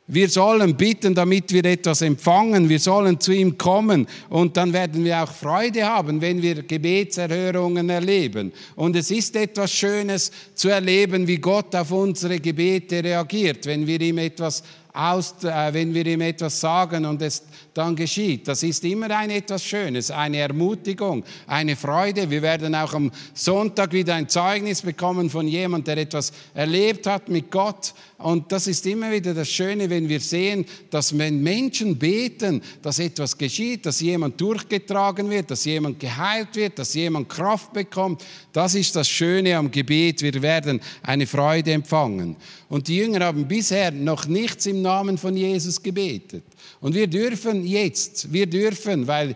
Wir 0.07 0.29
sollen 0.29 0.75
bitten, 0.75 1.15
damit 1.15 1.51
wir 1.51 1.65
etwas 1.65 2.03
empfangen. 2.03 2.69
Wir 2.69 2.77
sollen 2.79 3.19
zu 3.19 3.31
ihm 3.31 3.57
kommen 3.57 4.07
und 4.29 4.55
dann 4.55 4.71
werden 4.71 5.03
wir 5.03 5.23
auch 5.23 5.31
Freude 5.31 5.83
haben, 5.83 6.21
wenn 6.21 6.43
wir 6.43 6.61
Gebetserhörungen 6.61 7.89
erleben. 7.89 8.53
Und 8.75 8.95
es 8.95 9.09
ist 9.09 9.35
etwas 9.35 9.71
Schönes 9.71 10.31
zu 10.53 10.69
erleben, 10.69 11.27
wie 11.27 11.37
Gott 11.37 11.73
auf 11.75 11.91
unsere 11.91 12.39
Gebete 12.39 13.03
reagiert, 13.03 13.65
wenn 13.65 13.87
wir 13.87 13.99
ihm 13.99 14.19
etwas 14.19 14.61
aus, 14.95 15.35
äh, 15.43 15.73
wenn 15.73 15.93
wir 15.93 16.05
ihm 16.05 16.21
etwas 16.21 16.59
sagen 16.59 17.05
und 17.05 17.21
es 17.21 17.43
dann 17.73 17.95
geschieht. 17.95 18.47
Das 18.47 18.63
ist 18.63 18.83
immer 18.85 19.11
ein 19.11 19.29
etwas 19.29 19.63
Schönes, 19.63 20.09
eine 20.09 20.37
Ermutigung, 20.37 21.23
eine 21.45 21.75
Freude. 21.75 22.29
Wir 22.29 22.41
werden 22.41 22.73
auch 22.73 22.93
am 22.93 23.11
Sonntag 23.33 23.91
wieder 23.91 24.15
ein 24.15 24.29
Zeugnis 24.29 24.81
bekommen 24.81 25.29
von 25.29 25.47
jemand, 25.47 25.87
der 25.87 25.97
etwas 25.97 26.31
erlebt 26.53 27.05
hat 27.05 27.27
mit 27.27 27.51
Gott. 27.51 27.93
Und 28.17 28.49
das 28.51 28.67
ist 28.67 28.85
immer 28.85 29.11
wieder 29.11 29.33
das 29.33 29.49
Schöne, 29.49 29.89
wenn 29.89 30.07
wir 30.07 30.21
sehen, 30.21 30.65
dass 30.89 31.17
wenn 31.17 31.43
Menschen 31.43 31.97
beten, 31.97 32.61
dass 32.81 32.99
etwas 32.99 33.37
geschieht, 33.37 33.85
dass 33.85 33.99
jemand 33.99 34.39
durchgetragen 34.39 35.29
wird, 35.29 35.51
dass 35.51 35.65
jemand 35.65 35.99
geheilt 35.99 36.55
wird, 36.55 36.79
dass 36.79 36.93
jemand 36.93 37.27
Kraft 37.27 37.73
bekommt. 37.73 38.23
Das 38.53 38.73
ist 38.73 38.95
das 38.95 39.09
Schöne 39.09 39.57
am 39.57 39.69
Gebet. 39.69 40.21
Wir 40.21 40.41
werden 40.41 40.79
eine 41.03 41.27
Freude 41.27 41.73
empfangen. 41.73 42.37
Und 42.67 42.87
die 42.87 42.97
Jünger 42.97 43.25
haben 43.25 43.47
bisher 43.47 43.91
noch 43.91 44.25
nichts 44.25 44.65
im 44.65 44.81
Namen 44.81 45.17
von 45.17 45.37
Jesus 45.37 45.81
gebetet. 45.81 46.43
Und 46.81 46.95
wir 46.95 47.07
dürfen 47.07 47.65
jetzt, 47.65 48.31
wir 48.33 48.47
dürfen, 48.47 49.05
weil 49.07 49.35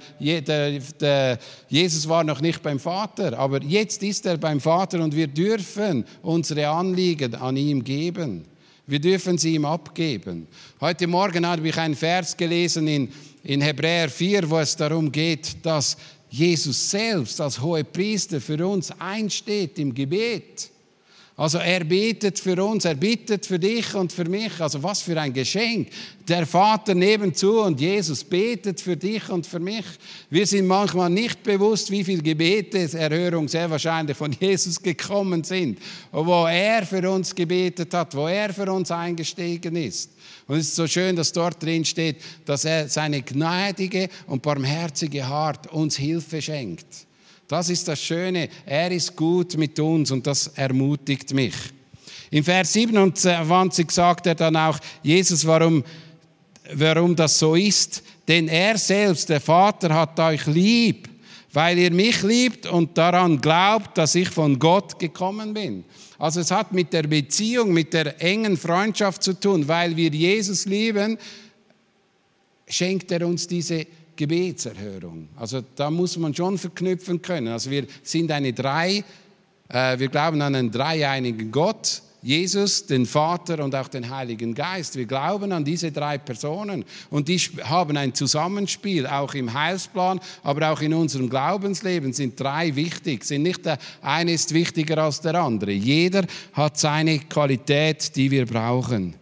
Jesus 1.70 2.10
war 2.10 2.24
noch 2.24 2.42
nicht 2.42 2.64
beim 2.64 2.80
Vater, 2.80 3.38
aber 3.38 3.62
jetzt 3.64 4.02
ist 4.02 4.26
er 4.26 4.38
beim 4.38 4.60
Vater 4.60 5.02
und 5.04 5.16
wir 5.16 5.28
dürfen 5.28 6.06
unsere 6.24 6.68
Anliegen 6.70 7.36
an 7.36 7.56
ihm 7.56 7.84
geben. 7.84 8.46
Wir 8.88 9.00
dürfen 9.00 9.38
sie 9.38 9.54
ihm 9.54 9.66
abgeben. 9.66 10.48
Heute 10.82 11.06
Morgen 11.06 11.46
habe 11.46 11.68
ich 11.68 11.78
einen 11.78 11.96
Vers 11.96 12.36
gelesen 12.36 12.88
in, 12.88 13.10
in 13.44 13.62
Hebräer 13.62 14.10
4, 14.10 14.50
wo 14.50 14.58
es 14.58 14.76
darum 14.76 15.12
geht, 15.12 15.58
dass 15.64 15.96
Jesus 16.32 16.90
selbst 16.90 17.40
als 17.40 17.62
hoher 17.62 17.84
Priester 17.84 18.42
für 18.42 18.66
uns 18.66 18.92
einsteht 19.00 19.78
im 19.78 19.94
Gebet. 19.94 20.72
Also 21.40 21.58
er 21.60 21.86
betet 21.86 22.38
für 22.38 22.62
uns, 22.62 22.84
er 22.84 22.96
bittet 22.96 23.46
für 23.46 23.58
dich 23.58 23.96
und 23.96 24.12
für 24.12 24.26
mich. 24.26 24.60
Also 24.60 24.84
was 24.84 25.02
für 25.02 25.18
ein 25.18 25.32
Geschenk. 25.32 25.88
Der 26.28 26.46
Vater 26.46 26.94
nebenzu 26.94 27.62
und 27.62 27.80
Jesus 27.80 28.26
betet 28.26 28.82
für 28.82 28.98
dich 28.98 29.30
und 29.30 29.48
für 29.48 29.62
mich. 29.62 29.86
Wir 30.30 30.46
sind 30.46 30.68
manchmal 30.68 31.10
nicht 31.10 31.42
bewusst, 31.42 31.92
wie 31.92 32.04
viele 32.04 32.22
Gebeteserhörungen 32.22 33.48
sehr 33.48 33.70
wahrscheinlich 33.70 34.18
von 34.18 34.34
Jesus 34.40 34.84
gekommen 34.84 35.46
sind, 35.46 35.80
wo 36.12 36.46
er 36.46 36.86
für 36.86 37.10
uns 37.10 37.34
gebetet 37.34 37.94
hat, 37.94 38.14
wo 38.16 38.28
er 38.28 38.54
für 38.54 38.70
uns 38.70 38.92
eingestiegen 38.92 39.78
ist. 39.78 40.12
Und 40.46 40.58
es 40.58 40.68
ist 40.68 40.76
so 40.76 40.88
schön, 40.88 41.16
dass 41.16 41.32
dort 41.32 41.64
drin 41.64 41.86
steht, 41.86 42.18
dass 42.44 42.66
er 42.66 42.90
seine 42.90 43.22
gnädige 43.22 44.10
und 44.28 44.42
barmherzige 44.42 45.26
Hart 45.26 45.72
uns 45.72 45.96
Hilfe 45.96 46.42
schenkt. 46.42 47.08
Das 47.50 47.68
ist 47.68 47.88
das 47.88 48.00
Schöne. 48.00 48.48
Er 48.64 48.92
ist 48.92 49.16
gut 49.16 49.58
mit 49.58 49.80
uns 49.80 50.12
und 50.12 50.26
das 50.28 50.50
ermutigt 50.50 51.34
mich. 51.34 51.56
In 52.30 52.44
Vers 52.44 52.74
27 52.74 53.90
sagt 53.90 54.28
er 54.28 54.36
dann 54.36 54.56
auch, 54.56 54.78
Jesus, 55.02 55.48
warum, 55.48 55.84
warum 56.74 57.16
das 57.16 57.40
so 57.40 57.56
ist. 57.56 58.04
Denn 58.28 58.48
er 58.48 58.78
selbst, 58.78 59.30
der 59.30 59.42
Vater, 59.42 59.92
hat 59.96 60.20
euch 60.20 60.46
lieb, 60.46 61.10
weil 61.52 61.80
ihr 61.80 61.90
mich 61.90 62.22
liebt 62.22 62.68
und 62.68 62.96
daran 62.96 63.42
glaubt, 63.42 63.98
dass 63.98 64.14
ich 64.14 64.30
von 64.30 64.60
Gott 64.60 65.00
gekommen 65.00 65.52
bin. 65.56 65.86
Also 66.20 66.42
es 66.42 66.52
hat 66.52 66.72
mit 66.72 66.94
der 66.94 67.08
Beziehung, 67.08 67.74
mit 67.74 67.94
der 67.94 68.22
engen 68.22 68.58
Freundschaft 68.58 69.24
zu 69.24 69.34
tun. 69.34 69.68
Weil 69.68 69.98
wir 69.98 70.12
Jesus 70.12 70.66
lieben, 70.68 71.18
schenkt 72.68 73.12
er 73.12 73.26
uns 73.26 73.48
diese 73.48 73.88
Gebetserhörung. 74.20 75.30
Also 75.38 75.62
da 75.78 75.90
muss 75.90 76.18
man 76.18 76.36
schon 76.36 76.58
verknüpfen 76.58 77.22
können. 77.22 77.48
Also 77.48 77.72
wir 77.72 77.88
sind 78.04 78.30
eine 78.32 78.52
drei, 78.52 79.02
äh, 79.70 79.98
wir 79.98 80.10
glauben 80.10 80.42
an 80.42 80.56
einen 80.56 80.70
dreieinigen 80.70 81.50
Gott, 81.50 82.02
Jesus, 82.22 82.86
den 82.86 83.06
Vater 83.06 83.64
und 83.64 83.74
auch 83.74 83.88
den 83.88 84.10
Heiligen 84.10 84.54
Geist. 84.54 84.98
Wir 84.98 85.06
glauben 85.06 85.54
an 85.54 85.64
diese 85.64 85.90
drei 85.94 86.18
Personen 86.18 86.84
und 87.10 87.30
die 87.30 87.38
haben 87.38 87.96
ein 87.96 88.14
Zusammenspiel, 88.14 89.08
auch 89.08 89.34
im 89.36 89.54
Heilsplan, 89.54 90.20
aber 90.44 90.70
auch 90.70 90.82
in 90.82 90.94
unserem 90.94 91.30
Glaubensleben 91.30 92.12
sind 92.12 92.38
drei 92.38 92.76
wichtig. 92.76 93.24
Sind 93.24 93.44
nicht 93.44 93.66
der 93.66 93.78
eine 94.02 94.34
ist 94.34 94.54
wichtiger 94.54 94.98
als 94.98 95.22
der 95.22 95.36
andere. 95.36 95.72
Jeder 95.72 96.26
hat 96.52 96.78
seine 96.78 97.20
Qualität, 97.20 98.14
die 98.18 98.30
wir 98.30 98.46
brauchen. 98.46 99.16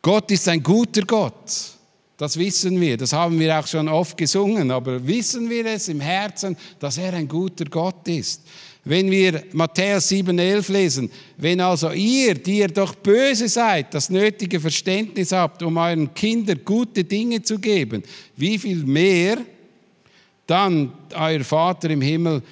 Gott 0.00 0.30
ist 0.30 0.48
ein 0.48 0.62
guter 0.62 1.02
Gott. 1.02 1.73
Das 2.16 2.38
wissen 2.38 2.80
wir, 2.80 2.96
das 2.96 3.12
haben 3.12 3.40
wir 3.40 3.58
auch 3.58 3.66
schon 3.66 3.88
oft 3.88 4.16
gesungen, 4.16 4.70
aber 4.70 5.04
wissen 5.04 5.50
wir 5.50 5.66
es 5.66 5.88
im 5.88 6.00
Herzen, 6.00 6.56
dass 6.78 6.96
er 6.96 7.12
ein 7.14 7.26
guter 7.26 7.64
Gott 7.64 8.06
ist? 8.06 8.42
Wenn 8.84 9.10
wir 9.10 9.42
Matthäus 9.52 10.10
7,11 10.10 10.70
lesen, 10.70 11.10
wenn 11.38 11.60
also 11.60 11.90
ihr, 11.90 12.34
die 12.34 12.58
ihr 12.58 12.68
doch 12.68 12.94
böse 12.94 13.48
seid, 13.48 13.94
das 13.94 14.10
nötige 14.10 14.60
Verständnis 14.60 15.32
habt, 15.32 15.62
um 15.62 15.76
euren 15.76 16.12
Kindern 16.14 16.60
gute 16.64 17.02
Dinge 17.02 17.42
zu 17.42 17.58
geben, 17.58 18.02
wie 18.36 18.58
viel 18.58 18.84
mehr 18.84 19.38
dann 20.46 20.92
euer 21.14 21.42
Vater 21.42 21.90
im 21.90 22.02
Himmel 22.02 22.42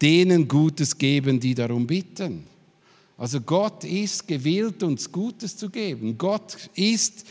denen 0.00 0.46
Gutes 0.46 0.96
geben, 0.96 1.40
die 1.40 1.54
darum 1.54 1.86
bitten. 1.86 2.44
Also 3.16 3.40
Gott 3.40 3.82
ist 3.82 4.28
gewillt, 4.28 4.82
uns 4.82 5.10
Gutes 5.10 5.56
zu 5.56 5.70
geben. 5.70 6.16
Gott 6.16 6.56
ist 6.74 7.26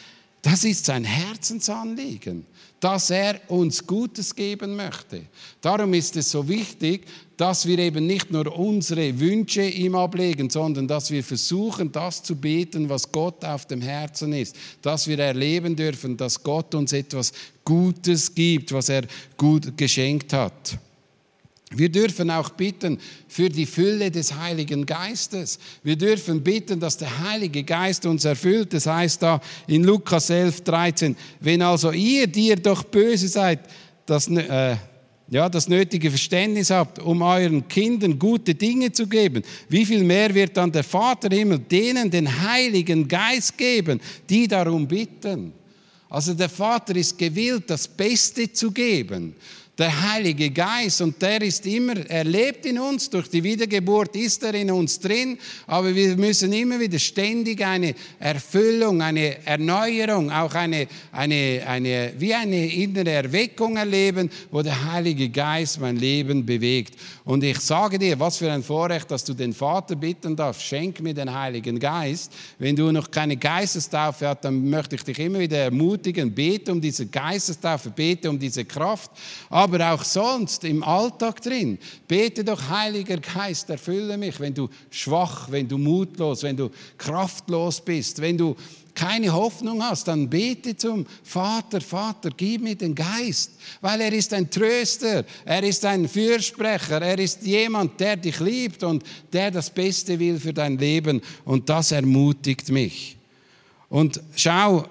das 0.50 0.63
ist 0.63 0.86
sein 0.86 1.04
Herzensanliegen, 1.04 2.46
dass 2.80 3.10
er 3.10 3.42
uns 3.50 3.86
Gutes 3.86 4.34
geben 4.34 4.77
möchte. 4.77 5.24
Darum 5.60 5.94
ist 5.94 6.16
es 6.16 6.32
so 6.32 6.48
wichtig, 6.48 7.06
dass 7.36 7.66
wir 7.66 7.77
eben 7.80 8.08
nicht 8.08 8.32
nur 8.32 8.58
unsere 8.58 9.20
Wünsche 9.20 9.63
ihm 9.63 9.96
ablegen, 9.96 10.50
sondern 10.50 10.88
dass 10.88 11.12
wir 11.12 11.22
versuchen, 11.22 11.92
das 11.92 12.24
zu 12.24 12.38
beten, 12.38 12.88
was 12.88 13.12
Gott 13.12 13.44
auf 13.44 13.66
dem 13.66 13.82
Herzen 13.82 14.32
ist. 14.32 14.56
Dass 14.82 15.06
wir 15.08 15.20
erleben 15.20 15.75
dürfen, 15.75 16.16
dass 16.16 16.42
Gott 16.42 16.74
uns 16.75 16.94
etwas 16.94 17.34
Gutes 17.66 18.34
gibt, 18.34 18.72
was 18.72 18.88
er 18.88 19.04
gut 19.36 19.77
geschenkt 19.77 20.32
hat. 20.32 20.80
Wir 21.71 21.89
dürfen 21.89 22.31
auch 22.31 22.51
bitten 22.51 22.97
für 23.27 23.50
die 23.50 23.65
Fülle 23.65 24.09
des 24.09 24.33
Heiligen 24.33 24.86
Geistes. 24.86 25.59
Wir 25.83 25.97
dürfen 25.97 26.41
bitten, 26.41 26.79
dass 26.79 26.95
der 26.95 27.29
Heilige 27.29 27.63
Geist 27.63 28.05
uns 28.05 28.24
erfüllt. 28.24 28.71
Das 28.71 28.86
heißt 28.86 29.21
da 29.21 29.41
in 29.67 29.83
Lukas 29.83 30.29
11, 30.29 30.62
13, 30.62 31.17
wenn 31.41 31.62
also 31.62 31.91
ihr, 31.91 32.27
die 32.27 32.47
ihr 32.47 32.55
doch 32.55 32.83
böse 32.83 33.27
seid, 33.27 33.59
das, 34.05 34.29
äh, 34.29 34.77
ja, 35.29 35.50
das 35.50 35.67
nötige 35.67 36.09
Verständnis 36.09 36.69
habt, 36.69 37.00
um 37.00 37.21
euren 37.21 37.67
Kindern 37.67 38.17
gute 38.17 38.55
Dinge 38.55 38.93
zu 38.93 39.05
geben, 39.05 39.43
wie 39.67 39.86
viel 39.86 40.05
mehr 40.05 40.33
wird 40.33 40.55
dann 40.55 40.71
der 40.71 40.86
Vater 40.86 41.36
Himmel 41.36 41.59
denen 41.59 42.09
den 42.09 42.43
Heiligen 42.43 43.05
Geist 43.09 43.57
geben, 43.57 44.00
die 44.29 44.47
darum 44.47 44.88
bitten? 44.88 45.51
Also 46.09 46.33
der 46.33 46.47
Vater 46.47 46.95
ist 46.95 47.17
gewillt, 47.17 47.69
das 47.69 47.89
Beste 47.89 48.53
zu 48.53 48.71
geben 48.71 49.36
der 49.77 50.12
Heilige 50.13 50.50
Geist 50.50 51.01
und 51.01 51.22
der 51.22 51.39
ist 51.43 51.65
immer, 51.67 51.96
er 52.10 52.24
lebt 52.24 52.65
in 52.65 52.79
uns, 52.79 53.10
durch 53.12 53.29
die 53.29 53.43
Wiedergeburt 53.43 54.15
ist 54.15 54.41
er 54.41 54.55
in 54.55 54.72
uns 54.72 55.00
drin, 55.00 55.38
aber 55.67 55.93
wir 55.93 56.17
müssen 56.17 56.51
immer 56.51 56.79
wieder 56.79 56.98
ständig 56.98 57.63
eine 57.63 57.93
Erfüllung, 58.19 59.03
eine 59.03 59.46
Erneuerung, 59.46 60.31
auch 60.31 60.55
eine, 60.55 60.88
eine, 61.12 61.62
eine, 61.67 62.13
wie 62.17 62.34
eine 62.34 62.74
innere 62.74 63.12
Erweckung 63.12 63.77
erleben, 63.77 64.31
wo 64.50 64.63
der 64.63 64.91
Heilige 64.91 65.29
Geist 65.29 65.79
mein 65.79 65.98
Leben 65.98 66.43
bewegt. 66.43 66.96
Und 67.24 67.43
ich 67.43 67.60
sage 67.60 68.00
dir, 68.00 68.19
was 68.19 68.38
für 68.38 68.51
ein 68.51 68.63
Vorrecht, 68.63 69.12
dass 69.12 69.24
du 69.25 69.34
den 69.34 69.53
Vater 69.53 69.96
bitten 69.96 70.36
darfst, 70.36 70.63
schenk 70.63 71.01
mir 71.01 71.13
den 71.13 71.31
Heiligen 71.31 71.77
Geist. 71.77 72.31
Wenn 72.57 72.75
du 72.75 72.91
noch 72.91 73.12
keine 73.12 73.38
Geistestaufe 73.38 74.29
hast, 74.29 74.46
dann 74.46 74.69
möchte 74.69 74.96
ich 74.96 75.03
dich 75.03 75.19
immer 75.19 75.39
wieder 75.39 75.57
ermutigen, 75.57 76.34
bete 76.34 76.72
um 76.72 76.81
diese 76.81 77.05
Geistestaufe, 77.05 77.91
bete 77.91 78.29
um 78.29 78.39
diese 78.39 78.65
Kraft. 78.65 79.12
Aber 79.50 79.66
aber 79.67 79.93
auch 79.93 80.03
sonst 80.03 80.63
im 80.63 80.81
Alltag 80.83 81.41
drin. 81.41 81.77
Bete 82.07 82.43
doch, 82.43 82.69
Heiliger 82.69 83.17
Geist, 83.17 83.69
erfülle 83.69 84.17
mich, 84.17 84.39
wenn 84.39 84.53
du 84.53 84.69
schwach, 84.89 85.51
wenn 85.51 85.67
du 85.67 85.77
mutlos, 85.77 86.43
wenn 86.43 86.55
du 86.55 86.69
kraftlos 86.97 87.81
bist, 87.81 88.21
wenn 88.21 88.38
du 88.38 88.55
keine 88.95 89.31
Hoffnung 89.31 89.83
hast, 89.83 90.07
dann 90.07 90.27
bete 90.27 90.75
zum 90.75 91.05
Vater, 91.21 91.81
Vater, 91.81 92.31
gib 92.36 92.63
mir 92.63 92.75
den 92.75 92.95
Geist, 92.95 93.51
weil 93.81 94.01
er 94.01 94.12
ist 94.12 94.33
ein 94.33 94.50
Tröster, 94.50 95.24
er 95.45 95.63
ist 95.63 95.86
ein 95.86 96.07
Fürsprecher, 96.07 97.01
er 97.01 97.19
ist 97.19 97.43
jemand, 97.43 98.00
der 98.00 98.15
dich 98.15 98.39
liebt 98.39 98.83
und 98.83 99.03
der 99.31 99.51
das 99.51 99.69
Beste 99.69 100.17
will 100.17 100.39
für 100.39 100.53
dein 100.53 100.77
Leben 100.79 101.21
und 101.45 101.69
das 101.69 101.91
ermutigt 101.91 102.69
mich. 102.69 103.17
Und 103.89 104.19
schau, 104.36 104.86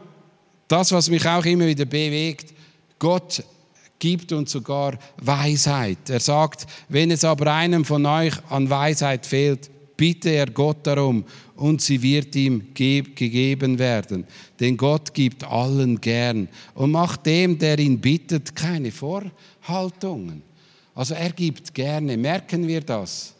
das, 0.68 0.92
was 0.92 1.10
mich 1.10 1.26
auch 1.26 1.44
immer 1.44 1.66
wieder 1.66 1.84
bewegt, 1.84 2.54
Gott 2.98 3.42
gibt 3.98 4.32
uns 4.32 4.52
sogar 4.52 4.98
Weisheit. 5.22 6.10
Er 6.10 6.20
sagt, 6.20 6.66
wenn 6.88 7.10
es 7.10 7.24
aber 7.24 7.52
einem 7.52 7.84
von 7.84 8.04
euch 8.06 8.34
an 8.50 8.68
Weisheit 8.68 9.26
fehlt, 9.26 9.70
bitte 9.96 10.30
er 10.30 10.46
Gott 10.46 10.86
darum 10.86 11.24
und 11.56 11.80
sie 11.80 12.00
wird 12.02 12.36
ihm 12.36 12.74
gegeben 12.74 13.78
werden. 13.78 14.26
Denn 14.60 14.76
Gott 14.76 15.14
gibt 15.14 15.44
allen 15.44 16.00
gern 16.00 16.48
und 16.74 16.90
macht 16.90 17.26
dem, 17.26 17.58
der 17.58 17.78
ihn 17.78 17.98
bittet, 17.98 18.54
keine 18.54 18.92
Vorhaltungen. 18.92 20.42
Also 20.94 21.14
er 21.14 21.30
gibt 21.30 21.74
gerne. 21.74 22.16
Merken 22.16 22.66
wir 22.66 22.80
das? 22.80 23.34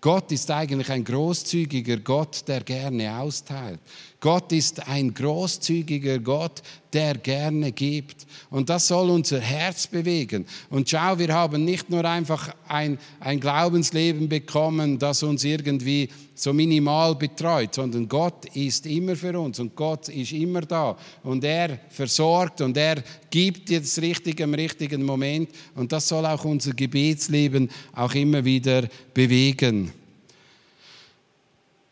Gott 0.00 0.30
ist 0.30 0.50
eigentlich 0.50 0.90
ein 0.90 1.02
großzügiger 1.02 1.96
Gott, 1.96 2.44
der 2.46 2.60
gerne 2.60 3.16
austeilt. 3.16 3.80
Gott 4.26 4.50
ist 4.50 4.88
ein 4.88 5.14
großzügiger 5.14 6.18
Gott, 6.18 6.60
der 6.92 7.14
gerne 7.16 7.70
gibt. 7.70 8.26
Und 8.50 8.68
das 8.68 8.88
soll 8.88 9.08
unser 9.10 9.38
Herz 9.38 9.86
bewegen. 9.86 10.46
Und 10.68 10.90
schau, 10.90 11.16
wir 11.16 11.32
haben 11.32 11.64
nicht 11.64 11.90
nur 11.90 12.04
einfach 12.04 12.52
ein, 12.66 12.98
ein 13.20 13.38
Glaubensleben 13.38 14.28
bekommen, 14.28 14.98
das 14.98 15.22
uns 15.22 15.44
irgendwie 15.44 16.08
so 16.34 16.52
minimal 16.52 17.14
betreut, 17.14 17.76
sondern 17.76 18.08
Gott 18.08 18.46
ist 18.46 18.86
immer 18.86 19.14
für 19.14 19.38
uns 19.38 19.60
und 19.60 19.76
Gott 19.76 20.08
ist 20.08 20.32
immer 20.32 20.62
da. 20.62 20.98
Und 21.22 21.44
er 21.44 21.78
versorgt 21.88 22.60
und 22.62 22.76
er 22.76 23.04
gibt 23.30 23.68
dir 23.68 23.78
das 23.78 23.96
Richtige 24.02 24.42
im 24.42 24.54
richtigen 24.54 25.04
Moment. 25.04 25.50
Und 25.76 25.92
das 25.92 26.08
soll 26.08 26.26
auch 26.26 26.44
unser 26.44 26.72
Gebetsleben 26.72 27.70
auch 27.94 28.12
immer 28.16 28.44
wieder 28.44 28.88
bewegen. 29.14 29.92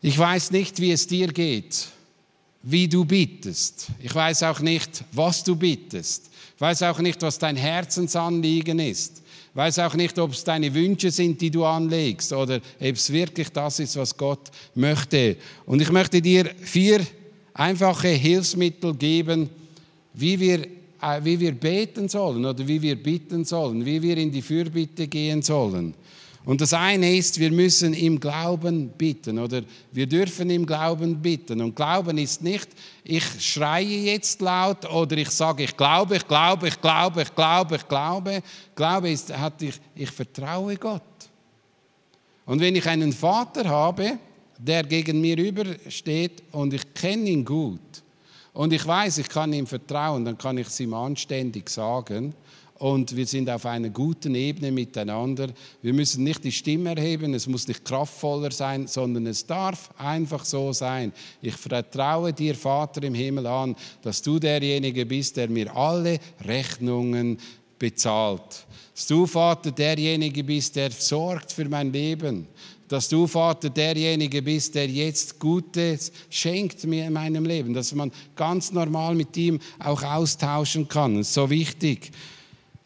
Ich 0.01 0.19
weiß 0.19 0.51
nicht, 0.51 0.81
wie 0.81 0.91
es 0.91 1.07
dir 1.07 1.27
geht 1.27 1.95
wie 2.67 2.87
du 2.87 3.05
bittest. 3.05 3.87
Ich 4.01 4.13
weiß 4.13 4.41
auch 4.43 4.59
nicht, 4.59 5.03
was 5.11 5.43
du 5.43 5.55
bittest. 5.55 6.31
Ich 6.55 6.61
weiß 6.61 6.81
auch 6.83 6.99
nicht, 6.99 7.21
was 7.21 7.37
dein 7.37 7.55
Herzensanliegen 7.55 8.79
ist. 8.79 9.21
Ich 9.51 9.55
weiß 9.55 9.79
auch 9.79 9.93
nicht, 9.93 10.17
ob 10.17 10.31
es 10.31 10.43
deine 10.43 10.73
Wünsche 10.73 11.11
sind, 11.11 11.39
die 11.39 11.51
du 11.51 11.63
anlegst 11.63 12.33
oder 12.33 12.55
ob 12.55 12.95
es 12.95 13.13
wirklich 13.13 13.49
das 13.49 13.79
ist, 13.79 13.95
was 13.97 14.17
Gott 14.17 14.49
möchte. 14.73 15.37
Und 15.67 15.81
ich 15.81 15.91
möchte 15.91 16.21
dir 16.21 16.49
vier 16.59 17.05
einfache 17.53 18.07
Hilfsmittel 18.07 18.95
geben, 18.95 19.49
wie 20.15 20.39
wir, 20.39 20.63
äh, 21.01 21.21
wie 21.21 21.39
wir 21.39 21.51
beten 21.51 22.09
sollen 22.09 22.43
oder 22.45 22.67
wie 22.67 22.81
wir 22.81 22.95
bitten 22.95 23.45
sollen, 23.45 23.85
wie 23.85 24.01
wir 24.01 24.17
in 24.17 24.31
die 24.31 24.41
Fürbitte 24.41 25.07
gehen 25.07 25.43
sollen. 25.43 25.93
Und 26.45 26.61
das 26.61 26.73
eine 26.73 27.17
ist, 27.17 27.39
wir 27.39 27.51
müssen 27.51 27.95
im 27.95 28.19
Glauben 28.19 28.89
bitten 28.89 29.39
oder 29.39 29.63
wir 29.91 30.05
dürfen 30.05 30.51
im 30.51 30.63
Glauben 30.63 31.19
bitten. 31.19 31.59
Und 31.59 31.75
Glauben 31.75 32.19
ist 32.19 32.43
nicht, 32.43 32.69
ich 33.03 33.23
schreie 33.39 33.83
jetzt 33.83 34.41
laut 34.41 34.87
oder 34.91 35.17
ich 35.17 35.31
sage, 35.31 35.63
ich 35.63 35.75
glaube, 35.75 36.17
ich 36.17 36.27
glaube, 36.27 36.67
ich 36.67 36.79
glaube, 36.79 37.23
ich 37.23 37.33
glaube, 37.33 37.75
ich 37.77 37.87
glaube. 37.87 38.43
Glaube 38.75 39.09
ist, 39.09 39.35
hat 39.35 39.59
ich, 39.63 39.79
ich 39.95 40.11
vertraue 40.11 40.77
Gott. 40.77 41.01
Und 42.45 42.59
wenn 42.59 42.75
ich 42.75 42.87
einen 42.87 43.11
Vater 43.11 43.67
habe, 43.67 44.19
der 44.59 44.83
gegen 44.83 45.19
mir 45.19 45.39
übersteht 45.39 46.43
und 46.51 46.75
ich 46.75 46.93
kenne 46.93 47.27
ihn 47.27 47.43
gut 47.43 47.79
und 48.53 48.71
ich 48.71 48.85
weiß, 48.85 49.17
ich 49.17 49.29
kann 49.29 49.51
ihm 49.51 49.65
vertrauen, 49.65 50.23
dann 50.23 50.37
kann 50.37 50.59
ich 50.59 50.67
es 50.67 50.79
ihm 50.79 50.93
anständig 50.93 51.69
sagen 51.69 52.35
und 52.77 53.15
wir 53.15 53.25
sind 53.25 53.49
auf 53.49 53.65
einer 53.65 53.89
guten 53.89 54.35
Ebene 54.35 54.71
miteinander. 54.71 55.47
Wir 55.81 55.93
müssen 55.93 56.23
nicht 56.23 56.43
die 56.43 56.51
Stimme 56.51 56.95
erheben, 56.95 57.33
es 57.33 57.47
muss 57.47 57.67
nicht 57.67 57.85
kraftvoller 57.85 58.51
sein, 58.51 58.87
sondern 58.87 59.27
es 59.27 59.45
darf 59.45 59.89
einfach 59.97 60.43
so 60.43 60.73
sein. 60.73 61.13
Ich 61.41 61.55
vertraue 61.55 62.33
dir, 62.33 62.55
Vater 62.55 63.03
im 63.03 63.13
Himmel, 63.13 63.47
an, 63.47 63.75
dass 64.01 64.21
du 64.21 64.39
derjenige 64.39 65.05
bist, 65.05 65.37
der 65.37 65.49
mir 65.49 65.73
alle 65.75 66.19
Rechnungen 66.45 67.37
bezahlt. 67.79 68.65
Dass 68.93 69.07
du, 69.07 69.25
Vater, 69.25 69.71
derjenige 69.71 70.43
bist, 70.43 70.75
der 70.75 70.91
sorgt 70.91 71.51
für 71.51 71.67
mein 71.67 71.91
Leben. 71.91 72.47
Dass 72.87 73.09
du, 73.09 73.25
Vater, 73.25 73.69
derjenige 73.69 74.41
bist, 74.41 74.75
der 74.75 74.87
jetzt 74.87 75.39
Gutes 75.39 76.11
schenkt 76.29 76.83
mir 76.85 77.07
in 77.07 77.13
meinem 77.13 77.45
Leben. 77.45 77.73
Dass 77.73 77.93
man 77.93 78.11
ganz 78.35 78.71
normal 78.71 79.15
mit 79.15 79.35
ihm 79.37 79.59
auch 79.79 80.03
austauschen 80.03 80.87
kann. 80.87 81.17
Das 81.17 81.27
ist 81.27 81.33
so 81.33 81.49
wichtig. 81.49 82.11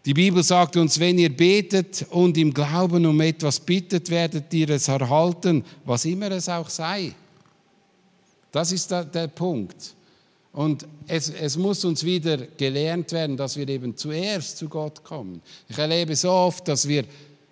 Die 0.09 0.15
Bibel 0.15 0.41
sagt 0.41 0.75
uns, 0.75 0.99
wenn 0.99 1.19
ihr 1.19 1.29
betet 1.29 2.07
und 2.09 2.35
im 2.35 2.51
Glauben 2.51 3.05
um 3.05 3.21
etwas 3.21 3.59
bittet, 3.59 4.09
werdet 4.09 4.51
ihr 4.55 4.67
es 4.71 4.87
erhalten, 4.87 5.63
was 5.85 6.03
immer 6.05 6.31
es 6.31 6.49
auch 6.49 6.67
sei. 6.67 7.13
Das 8.51 8.71
ist 8.71 8.89
der, 8.89 9.05
der 9.05 9.27
Punkt. 9.27 9.93
Und 10.51 10.87
es, 11.05 11.29
es, 11.29 11.55
muss 11.57 11.85
uns 11.85 12.03
wieder 12.03 12.37
gelernt 12.37 13.11
werden, 13.11 13.37
dass 13.37 13.55
wir 13.55 13.69
eben 13.69 13.95
zuerst 13.95 14.57
zu 14.57 14.67
Gott 14.67 15.03
kommen. 15.03 15.43
Ich 15.67 15.77
erlebe 15.77 16.15
so 16.15 16.31
oft, 16.31 16.67
dass 16.67 16.87
wir 16.87 17.05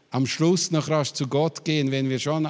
am 0.09 0.25
Schluss 0.25 0.71
noch 0.71 0.89
rasch 0.89 1.13
zu 1.13 1.27
Gott 1.27 1.63
gehen, 1.63 1.91
wenn 1.91 2.09
wir 2.09 2.17
schon 2.17 2.49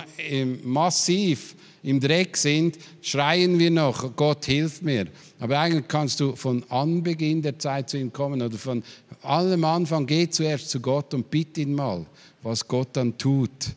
massiv 0.63 1.53
im 1.83 1.99
Dreck 1.99 2.35
sind, 2.37 2.77
schreien 3.01 3.59
wir 3.59 3.71
noch, 3.71 4.15
Gott 4.15 4.45
hilf 4.45 4.81
mir. 4.81 5.07
Aber 5.39 5.59
eigentlich 5.59 5.87
kannst 5.87 6.19
du 6.19 6.35
von 6.35 6.63
Anbeginn 6.69 7.41
der 7.41 7.59
Zeit 7.59 7.89
zu 7.89 7.97
ihm 7.97 8.11
kommen 8.11 8.41
oder 8.41 8.57
von 8.57 8.83
allem 9.21 9.63
Anfang, 9.63 10.05
geh 10.05 10.29
zuerst 10.29 10.69
zu 10.69 10.79
Gott 10.79 11.13
und 11.13 11.29
bitte 11.29 11.61
ihn 11.61 11.73
mal, 11.73 12.05
was 12.41 12.67
Gott 12.67 12.89
dann 12.93 13.17
tut. 13.17 13.75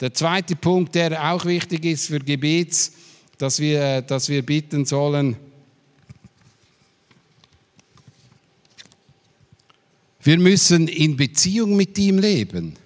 Der 0.00 0.12
zweite 0.12 0.56
Punkt, 0.56 0.94
der 0.94 1.32
auch 1.32 1.44
wichtig 1.44 1.84
ist 1.84 2.06
für 2.06 2.18
Gebets, 2.18 2.92
dass 3.38 3.58
wir, 3.58 4.02
dass 4.02 4.28
wir 4.28 4.44
bitten 4.44 4.84
sollen, 4.84 5.36
wir 10.22 10.38
müssen 10.38 10.88
in 10.88 11.16
Beziehung 11.16 11.76
mit 11.76 11.98
ihm 11.98 12.18
leben. 12.18 12.76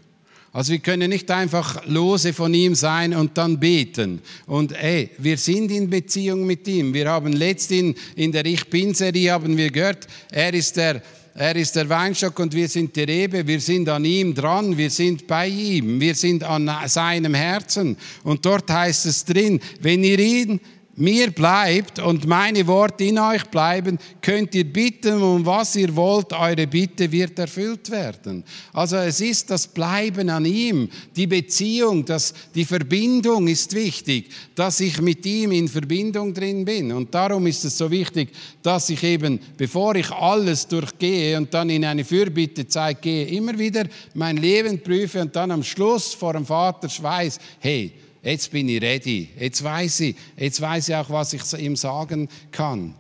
Also 0.59 0.73
wir 0.73 0.81
können 0.81 1.11
nicht 1.11 1.31
einfach 1.31 1.87
lose 1.87 2.33
von 2.33 2.53
ihm 2.53 2.75
sein 2.75 3.15
und 3.15 3.39
dann 3.39 3.61
beten. 3.61 4.21
Und 4.45 4.73
ey, 4.73 5.11
wir 5.19 5.39
sind 5.39 5.71
in 5.71 5.89
Beziehung 5.89 6.47
mit 6.47 6.67
ihm. 6.67 6.93
Wir 6.93 7.09
haben 7.09 7.33
letztens 7.33 7.97
in 8.17 8.33
der 8.33 8.45
Ich 8.45 8.69
Bin-Serie 8.69 9.31
haben 9.31 9.57
wir 9.57 9.71
gehört, 9.71 10.09
er 10.33 10.53
ist 10.53 10.77
der 10.77 11.01
er 11.33 11.55
ist 11.55 11.77
der 11.77 11.89
Weinstock 11.89 12.37
und 12.41 12.53
wir 12.53 12.67
sind 12.67 12.97
die 12.97 13.05
Rebe. 13.05 13.47
Wir 13.47 13.61
sind 13.61 13.89
an 13.89 14.05
ihm 14.05 14.35
dran. 14.35 14.77
Wir 14.77 14.91
sind 14.91 15.29
bei 15.29 15.47
ihm. 15.47 16.01
Wir 16.01 16.17
sind 16.17 16.43
an 16.43 16.69
seinem 16.87 17.35
Herzen. 17.35 17.97
Und 18.25 18.45
dort 18.45 18.69
heißt 18.69 19.07
es 19.07 19.25
drin, 19.25 19.61
wenn 19.81 20.03
ihr 20.03 20.19
ihn 20.19 20.61
mir 21.01 21.31
bleibt 21.31 21.99
und 21.99 22.27
meine 22.27 22.67
Worte 22.67 23.05
in 23.05 23.19
euch 23.19 23.45
bleiben, 23.45 23.99
könnt 24.21 24.55
ihr 24.55 24.65
bitten, 24.65 25.23
um 25.23 25.47
was 25.47 25.77
ihr 25.77 25.95
wollt, 25.95 26.33
eure 26.33 26.67
Bitte 26.67 27.11
wird 27.11 27.39
erfüllt 27.39 27.91
werden. 27.91 28.45
Also 28.73 28.97
es 28.97 29.21
ist 29.21 29.51
das 29.51 29.67
Bleiben 29.67 30.29
an 30.31 30.45
ihm, 30.45 30.89
die 31.15 31.27
Beziehung, 31.27 32.05
das, 32.05 32.35
die 32.55 32.65
Verbindung 32.65 33.49
ist 33.49 33.75
wichtig, 33.75 34.31
dass 34.55 34.81
ich 34.81 35.01
mit 35.01 35.25
ihm 35.25 35.53
in 35.53 35.69
Verbindung 35.69 36.35
drin 36.35 36.65
bin. 36.65 36.93
Und 36.93 37.15
darum 37.15 37.47
ist 37.47 37.65
es 37.65 37.79
so 37.79 37.91
wichtig, 37.91 38.31
dass 38.63 38.91
ich 38.91 39.03
eben, 39.03 39.39
bevor 39.57 39.95
ich 39.95 40.11
alles 40.11 40.67
durchgehe 40.67 41.37
und 41.37 41.53
dann 41.55 41.71
in 41.71 41.85
eine 41.85 42.05
Fürbittezeit 42.05 43.01
gehe, 43.03 43.27
immer 43.27 43.59
wieder 43.59 43.85
mein 44.15 44.37
Leben 44.37 44.83
prüfe 44.83 45.21
und 45.21 45.35
dann 45.35 45.51
am 45.51 45.63
Schluss 45.63 46.15
vor 46.15 46.33
dem 46.33 46.45
Vater 46.45 46.89
weiß, 47.03 47.39
hey, 47.61 47.93
Jetzt 48.23 48.51
bin 48.51 48.69
ich 48.69 48.83
ready. 48.83 49.29
Jetzt 49.39 49.63
weiß 49.63 50.01
ich, 50.01 50.17
jetzt 50.37 50.61
weiß 50.61 50.89
ich 50.89 50.95
auch, 50.95 51.11
was 51.11 51.33
ich 51.33 51.43
ihm 51.55 51.77
sagen 51.77 52.29
kann. 52.51 52.95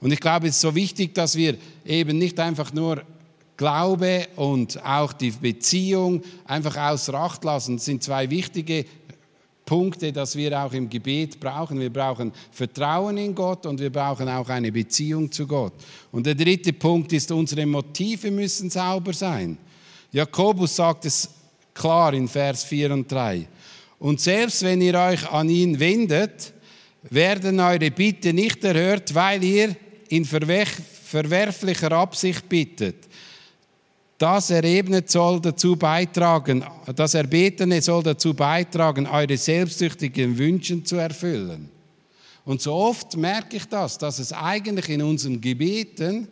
Und 0.00 0.12
ich 0.12 0.20
glaube, 0.20 0.48
es 0.48 0.56
ist 0.56 0.60
so 0.60 0.74
wichtig, 0.74 1.14
dass 1.14 1.36
wir 1.36 1.56
eben 1.84 2.18
nicht 2.18 2.38
einfach 2.40 2.72
nur 2.72 3.02
Glaube 3.56 4.26
und 4.36 4.82
auch 4.84 5.12
die 5.12 5.30
Beziehung 5.30 6.22
einfach 6.44 6.76
außer 6.76 7.14
Acht 7.14 7.44
lassen. 7.44 7.76
Das 7.76 7.84
sind 7.84 8.02
zwei 8.02 8.28
wichtige 8.30 8.84
Punkte, 9.64 10.12
dass 10.12 10.34
wir 10.34 10.60
auch 10.60 10.72
im 10.72 10.88
Gebet 10.88 11.38
brauchen. 11.38 11.78
Wir 11.78 11.92
brauchen 11.92 12.32
Vertrauen 12.50 13.16
in 13.18 13.34
Gott 13.34 13.64
und 13.66 13.78
wir 13.78 13.90
brauchen 13.90 14.28
auch 14.28 14.48
eine 14.48 14.72
Beziehung 14.72 15.30
zu 15.30 15.46
Gott. 15.46 15.74
Und 16.10 16.26
der 16.26 16.34
dritte 16.34 16.72
Punkt 16.72 17.12
ist, 17.12 17.30
unsere 17.30 17.64
Motive 17.64 18.30
müssen 18.30 18.70
sauber 18.70 19.12
sein. 19.12 19.56
Jakobus 20.10 20.74
sagt 20.76 21.04
es 21.04 21.28
klar 21.72 22.12
in 22.14 22.26
Vers 22.28 22.64
4 22.64 22.92
und 22.92 23.10
3. 23.10 23.46
Und 24.02 24.20
selbst 24.20 24.64
wenn 24.64 24.80
ihr 24.80 24.98
euch 24.98 25.30
an 25.30 25.48
ihn 25.48 25.78
wendet, 25.78 26.52
werden 27.04 27.60
eure 27.60 27.88
Bitte 27.92 28.32
nicht 28.32 28.64
erhört, 28.64 29.14
weil 29.14 29.44
ihr 29.44 29.76
in 30.08 30.24
verwerflicher 30.24 31.92
Absicht 31.92 32.48
bittet. 32.48 32.96
Das 34.18 34.50
Erebnet 34.50 35.08
soll 35.08 35.40
dazu 35.40 35.76
beitragen, 35.76 36.64
das 36.96 37.14
Erbetene 37.14 37.80
soll 37.80 38.02
dazu 38.02 38.34
beitragen, 38.34 39.06
eure 39.06 39.36
selbstsüchtigen 39.36 40.36
Wünschen 40.36 40.84
zu 40.84 40.96
erfüllen. 40.96 41.68
Und 42.44 42.60
so 42.60 42.72
oft 42.72 43.16
merke 43.16 43.58
ich 43.58 43.66
das, 43.66 43.98
dass 43.98 44.18
es 44.18 44.32
eigentlich 44.32 44.88
in 44.88 45.02
unseren 45.02 45.40
Gebeten 45.40 46.26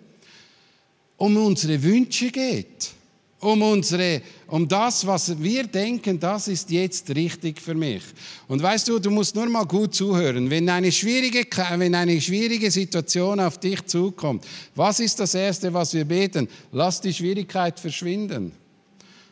um 1.16 1.36
unsere 1.36 1.80
Wünsche 1.80 2.32
geht 2.32 2.94
um 3.40 3.62
unsere, 3.62 4.20
um 4.48 4.68
das, 4.68 5.06
was 5.06 5.42
wir 5.42 5.66
denken, 5.66 6.20
das 6.20 6.48
ist 6.48 6.70
jetzt 6.70 7.08
richtig 7.14 7.60
für 7.60 7.74
mich. 7.74 8.02
Und 8.46 8.62
weißt 8.62 8.88
du, 8.88 8.98
du 8.98 9.10
musst 9.10 9.34
nur 9.34 9.48
mal 9.48 9.64
gut 9.64 9.94
zuhören. 9.94 10.50
Wenn 10.50 10.68
eine 10.68 10.92
schwierige, 10.92 11.46
wenn 11.76 11.94
eine 11.94 12.20
schwierige 12.20 12.70
Situation 12.70 13.40
auf 13.40 13.58
dich 13.58 13.84
zukommt, 13.86 14.46
was 14.74 15.00
ist 15.00 15.18
das 15.18 15.34
Erste, 15.34 15.72
was 15.72 15.94
wir 15.94 16.04
beten? 16.04 16.48
Lass 16.72 17.00
die 17.00 17.14
Schwierigkeit 17.14 17.80
verschwinden. 17.80 18.52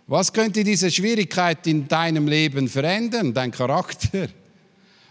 Was 0.06 0.32
könnte 0.32 0.64
diese 0.64 0.90
Schwierigkeit 0.90 1.66
in 1.66 1.86
deinem 1.86 2.28
Leben 2.28 2.66
verändern? 2.66 3.34
Dein 3.34 3.50
Charakter. 3.50 4.28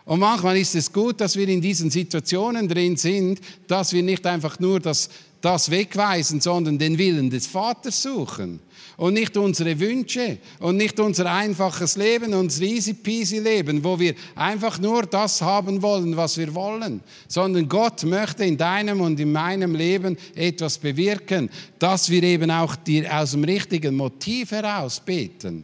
Und 0.05 0.21
manchmal 0.21 0.57
ist 0.57 0.73
es 0.73 0.91
gut, 0.91 1.21
dass 1.21 1.35
wir 1.35 1.47
in 1.49 1.61
diesen 1.61 1.91
Situationen 1.91 2.67
drin 2.67 2.95
sind, 2.95 3.41
dass 3.67 3.91
wir 3.91 4.01
nicht 4.01 4.25
einfach 4.25 4.57
nur 4.57 4.79
das 4.79 5.09
das 5.41 5.69
wegweisen, 5.69 6.41
sondern 6.41 6.77
den 6.79 6.97
Willen 6.97 7.29
des 7.29 7.47
Vaters 7.47 8.01
suchen. 8.01 8.59
Und 8.97 9.13
nicht 9.13 9.37
unsere 9.37 9.79
Wünsche 9.79 10.39
und 10.59 10.77
nicht 10.77 10.99
unser 10.99 11.31
einfaches 11.31 11.97
Leben, 11.97 12.33
unser 12.33 12.63
easy 12.63 12.93
peasy 12.93 13.37
Leben, 13.37 13.83
wo 13.83 13.99
wir 13.99 14.15
einfach 14.35 14.79
nur 14.79 15.03
das 15.03 15.39
haben 15.41 15.83
wollen, 15.83 16.17
was 16.17 16.37
wir 16.37 16.53
wollen, 16.55 17.01
sondern 17.27 17.69
Gott 17.69 18.03
möchte 18.03 18.43
in 18.43 18.57
deinem 18.57 19.01
und 19.01 19.19
in 19.19 19.31
meinem 19.31 19.75
Leben 19.75 20.17
etwas 20.33 20.79
bewirken, 20.79 21.49
dass 21.77 22.09
wir 22.09 22.23
eben 22.23 22.49
auch 22.49 22.75
die, 22.75 23.07
aus 23.07 23.31
dem 23.31 23.43
richtigen 23.43 23.95
Motiv 23.95 24.49
heraus 24.49 24.99
beten. 24.99 25.63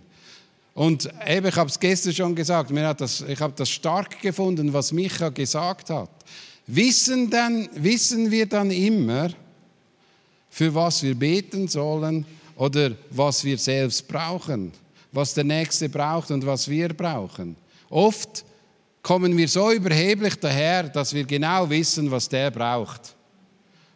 Und 0.76 1.10
eben, 1.28 1.48
ich 1.48 1.56
habe 1.56 1.70
es 1.70 1.80
gestern 1.80 2.14
schon 2.14 2.36
gesagt, 2.36 2.72
mir 2.72 2.88
hat 2.88 3.02
das, 3.02 3.22
ich 3.28 3.40
habe 3.40 3.54
das 3.56 3.70
stark 3.70 4.22
gefunden, 4.22 4.74
was 4.74 4.92
Micha 4.92 5.30
gesagt 5.30 5.90
hat. 5.90 6.10
Wissen, 6.66 7.30
dann, 7.30 7.70
wissen 7.76 8.32
wir 8.32 8.46
dann 8.48 8.72
immer, 8.72 9.30
für 10.54 10.76
was 10.76 11.02
wir 11.02 11.16
beten 11.16 11.68
sollen 11.68 12.28
oder 12.56 12.92
was 13.10 13.44
wir 13.44 13.58
selbst 13.58 14.08
brauchen, 14.08 14.72
was 15.12 15.34
der 15.34 15.46
Nächste 15.46 15.89
braucht 15.89 16.30
und 16.30 16.46
was 16.46 16.70
wir 16.70 16.89
brauchen. 16.89 17.56
Oft 17.89 18.46
kommen 19.02 19.36
wir 19.36 19.48
so 19.48 19.72
überheblich 19.72 20.36
daher, 20.36 20.84
dass 20.84 21.12
wir 21.12 21.24
genau 21.24 21.68
wissen, 21.68 22.12
was 22.12 22.30
der 22.30 22.52
braucht. 22.52 23.16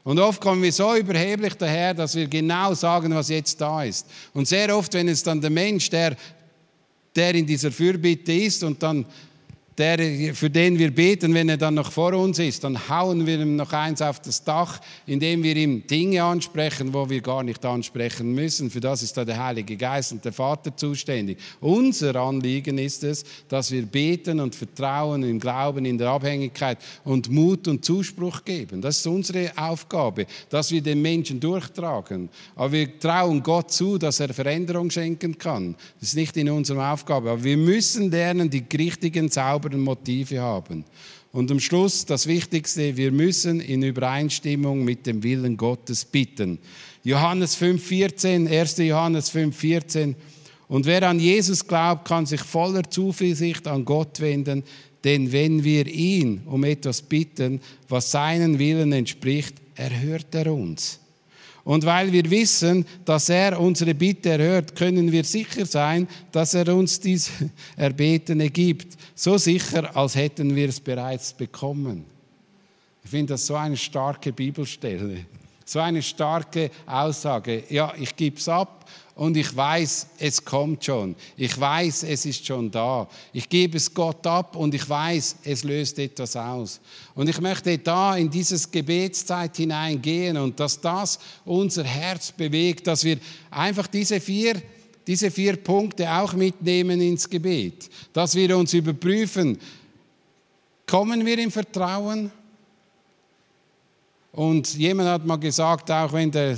Und 0.03 0.17
oft 0.17 0.41
kommen 0.41 0.63
wir 0.63 0.73
so 0.73 0.95
überheblich 0.95 1.53
daher, 1.53 1.93
dass 1.93 2.15
wir 2.15 2.27
genau 2.27 2.73
sagen, 2.73 3.13
was 3.13 3.29
jetzt 3.29 3.61
da 3.61 3.83
ist. 3.83 4.07
Und 4.33 4.47
sehr 4.47 4.75
oft, 4.75 4.91
wenn 4.95 5.09
es 5.09 5.21
dann 5.21 5.39
der 5.39 5.51
Mensch, 5.51 5.91
der, 5.91 6.17
der 7.15 7.35
in 7.35 7.45
dieser 7.45 7.71
Fürbitte 7.71 8.33
ist 8.33 8.63
und 8.63 8.81
dann 8.81 9.05
der, 9.77 10.33
für 10.33 10.49
den 10.49 10.79
wir 10.79 10.89
beten, 10.89 11.33
wenn 11.35 11.49
er 11.49 11.57
dann 11.57 11.75
noch 11.75 11.91
vor 11.91 12.13
uns 12.13 12.39
ist, 12.39 12.63
dann 12.63 12.89
hauen 12.89 13.27
wir 13.27 13.39
ihm 13.39 13.55
noch 13.55 13.71
eins 13.73 14.01
auf 14.01 14.19
das 14.19 14.43
Dach, 14.43 14.79
indem 15.05 15.43
wir 15.43 15.55
ihm 15.55 15.85
Dinge 15.85 16.23
ansprechen, 16.23 16.91
wo 16.93 17.07
wir 17.07 17.21
gar 17.21 17.43
nicht 17.43 17.63
ansprechen 17.63 18.33
müssen. 18.33 18.71
Für 18.71 18.79
das 18.79 19.03
ist 19.03 19.15
da 19.15 19.23
der 19.23 19.43
Heilige 19.43 19.77
Geist 19.77 20.13
und 20.13 20.25
der 20.25 20.33
Vater 20.33 20.75
zuständig. 20.75 21.37
Unser 21.59 22.15
Anliegen 22.15 22.79
ist 22.79 23.03
es, 23.03 23.23
dass 23.47 23.69
wir 23.69 23.83
beten 23.83 24.39
und 24.39 24.55
vertrauen 24.55 25.21
im 25.21 25.39
Glauben, 25.39 25.85
in 25.85 25.97
der 25.97 26.09
Abhängigkeit 26.09 26.79
und 27.03 27.29
Mut 27.29 27.67
und 27.67 27.85
Zuspruch 27.85 28.43
geben. 28.43 28.81
Das 28.81 28.97
ist 28.97 29.05
unsere 29.05 29.51
Aufgabe, 29.55 30.25
dass 30.49 30.71
wir 30.71 30.81
den 30.81 31.03
Menschen 31.03 31.39
durchtragen. 31.39 32.29
Aber 32.55 32.71
wir 32.71 32.99
trauen 32.99 33.43
Gott 33.43 33.71
zu, 33.71 33.99
dass 33.99 34.19
er 34.19 34.33
Veränderung 34.33 34.89
schenken 34.89 35.37
kann. 35.37 35.75
Das 35.99 36.09
ist 36.09 36.15
nicht 36.15 36.35
in 36.35 36.49
unserer 36.49 36.93
Aufgabe. 36.93 37.29
Aber 37.29 37.43
wir 37.43 37.57
müssen 37.57 38.09
lernen, 38.09 38.49
die 38.49 38.63
richtigen, 38.75 39.29
sauberen 39.29 39.66
sauberen 39.67 39.81
Motive 39.81 40.39
haben. 40.39 40.85
Und 41.31 41.51
am 41.51 41.59
Schluss 41.59 42.05
das 42.05 42.25
Wichtigste, 42.25 42.95
wir 42.95 43.11
müssen 43.11 43.59
in 43.59 43.83
Übereinstimmung 43.83 44.83
mit 44.83 45.05
dem 45.05 45.21
Willen 45.23 45.57
Gottes 45.57 46.05
bitten. 46.05 46.57
Johannes 47.03 47.57
5,14, 47.61 48.49
1. 48.49 48.77
Johannes 48.77 49.31
5,14. 49.33 50.15
Und 50.67 50.85
wer 50.85 51.03
an 51.03 51.19
Jesus 51.19 51.65
glaubt, 51.65 52.07
kann 52.07 52.25
sich 52.25 52.41
voller 52.41 52.89
Zuversicht 52.89 53.67
an 53.67 53.85
Gott 53.85 54.19
wenden, 54.19 54.63
denn 55.03 55.31
wenn 55.31 55.63
wir 55.63 55.85
ihn 55.87 56.41
um 56.45 56.63
etwas 56.63 57.01
bitten, 57.01 57.61
was 57.87 58.11
seinen 58.11 58.57
Willen 58.59 58.91
entspricht, 58.91 59.55
erhört 59.75 60.33
er 60.33 60.51
uns. 60.51 60.99
Und 61.67 61.85
weil 61.85 62.13
wir 62.13 62.31
wissen, 62.31 62.85
dass 63.03 63.27
er 63.27 63.59
unsere 63.59 63.93
Bitte 63.93 64.29
erhört, 64.29 64.73
können 64.73 65.11
wir 65.11 65.25
sicher 65.25 65.65
sein, 65.65 66.07
dass 66.31 66.53
er 66.53 66.73
uns 66.73 67.01
dies 67.01 67.29
Erbetene 67.75 68.49
gibt. 68.49 68.97
So 69.13 69.37
sicher, 69.37 69.93
als 69.93 70.15
hätten 70.15 70.55
wir 70.55 70.69
es 70.69 70.79
bereits 70.79 71.33
bekommen. 71.33 72.05
Ich 73.03 73.09
finde 73.09 73.33
das 73.33 73.47
so 73.47 73.55
eine 73.55 73.75
starke 73.75 74.31
Bibelstelle. 74.31 75.25
So 75.69 75.79
eine 75.79 76.01
starke 76.01 76.71
Aussage. 76.85 77.65
Ja, 77.67 77.93
ich 77.99 78.15
gebe 78.15 78.37
es 78.37 78.47
ab 78.47 78.89
und 79.15 79.35
ich 79.35 79.53
weiß, 79.53 80.07
es 80.17 80.45
kommt 80.45 80.85
schon. 80.85 81.13
Ich 81.35 81.59
weiß, 81.59 82.03
es 82.03 82.25
ist 82.25 82.45
schon 82.45 82.71
da. 82.71 83.05
Ich 83.33 83.49
gebe 83.49 83.75
es 83.75 83.93
Gott 83.93 84.25
ab 84.25 84.55
und 84.55 84.73
ich 84.73 84.87
weiß, 84.87 85.39
es 85.43 85.65
löst 85.65 85.99
etwas 85.99 86.37
aus. 86.37 86.79
Und 87.15 87.27
ich 87.27 87.41
möchte 87.41 87.77
da 87.79 88.15
in 88.15 88.29
dieses 88.29 88.71
Gebetszeit 88.71 89.57
hineingehen 89.57 90.37
und 90.37 90.57
dass 90.57 90.79
das 90.79 91.19
unser 91.43 91.83
Herz 91.83 92.31
bewegt, 92.31 92.87
dass 92.87 93.03
wir 93.03 93.17
einfach 93.51 93.87
diese 93.87 94.21
vier 94.21 94.61
diese 95.05 95.31
vier 95.31 95.55
Punkte 95.55 96.09
auch 96.11 96.33
mitnehmen 96.33 96.99
ins 96.99 97.29
Gebet, 97.29 97.89
dass 98.11 98.35
wir 98.35 98.57
uns 98.57 98.73
überprüfen, 98.73 99.57
kommen 100.85 101.25
wir 101.25 101.39
im 101.39 101.49
Vertrauen? 101.49 102.29
Und 104.37 104.77
jemand 104.77 105.09
hat 105.09 105.25
mal 105.25 105.37
gesagt, 105.37 105.89
auch 105.89 106.13
wenn 106.13 106.29
der 106.29 106.55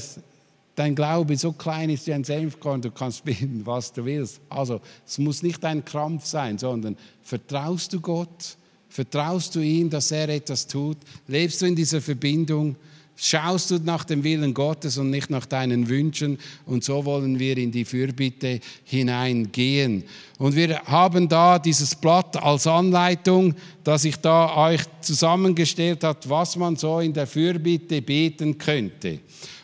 dein 0.76 0.96
Glaube 0.96 1.38
so 1.38 1.54
klein 1.54 1.90
ist 1.90 2.08
wie 2.08 2.14
ein 2.14 2.26
Senfkorn, 2.26 2.82
du 2.82 2.92
kannst 2.92 3.24
beten, 3.24 3.62
was 3.66 3.94
du 3.94 4.04
willst. 4.04 4.42
Also 4.50 4.82
es 5.08 5.18
muss 5.18 5.44
nicht 5.44 5.64
ein 5.64 5.86
Krampf 5.86 6.26
sein, 6.26 6.58
sondern 6.58 6.98
vertraust 7.24 7.94
du 7.94 8.02
Gott, 8.02 8.58
vertraust 8.90 9.56
du 9.56 9.62
ihm, 9.62 9.90
dass 9.90 10.12
er 10.12 10.28
etwas 10.28 10.68
tut, 10.68 10.98
lebst 11.28 11.62
du 11.62 11.68
in 11.68 11.76
dieser 11.78 12.02
Verbindung, 12.02 12.76
schaust 13.20 13.72
du 13.72 13.80
nach 13.80 14.04
dem 14.04 14.24
Willen 14.24 14.54
Gottes 14.54 14.98
und 14.98 15.10
nicht 15.10 15.30
nach 15.30 15.46
deinen 15.46 15.90
Wünschen 15.90 16.38
und 16.66 16.84
so 16.84 17.04
wollen 17.06 17.38
wir 17.38 17.58
in 17.58 17.72
die 17.72 17.86
Fürbitte 17.86 18.60
hineingehen. 18.86 20.04
Und 20.38 20.56
wir 20.56 20.82
haben 20.86 21.28
da 21.28 21.60
dieses 21.60 21.96
Blatt 21.96 22.42
als 22.42 22.66
Anleitung, 22.66 23.56
das 23.84 24.06
ich 24.06 24.16
da 24.18 24.56
euch 24.56 24.82
zusammengestellt 25.02 26.04
habe, 26.04 26.20
was 26.28 26.56
man 26.56 26.76
so 26.78 27.00
in 27.00 27.14
der 27.14 27.28
Fürbitte 27.28 28.02
beten 28.02 28.58
könnte. 28.58 29.20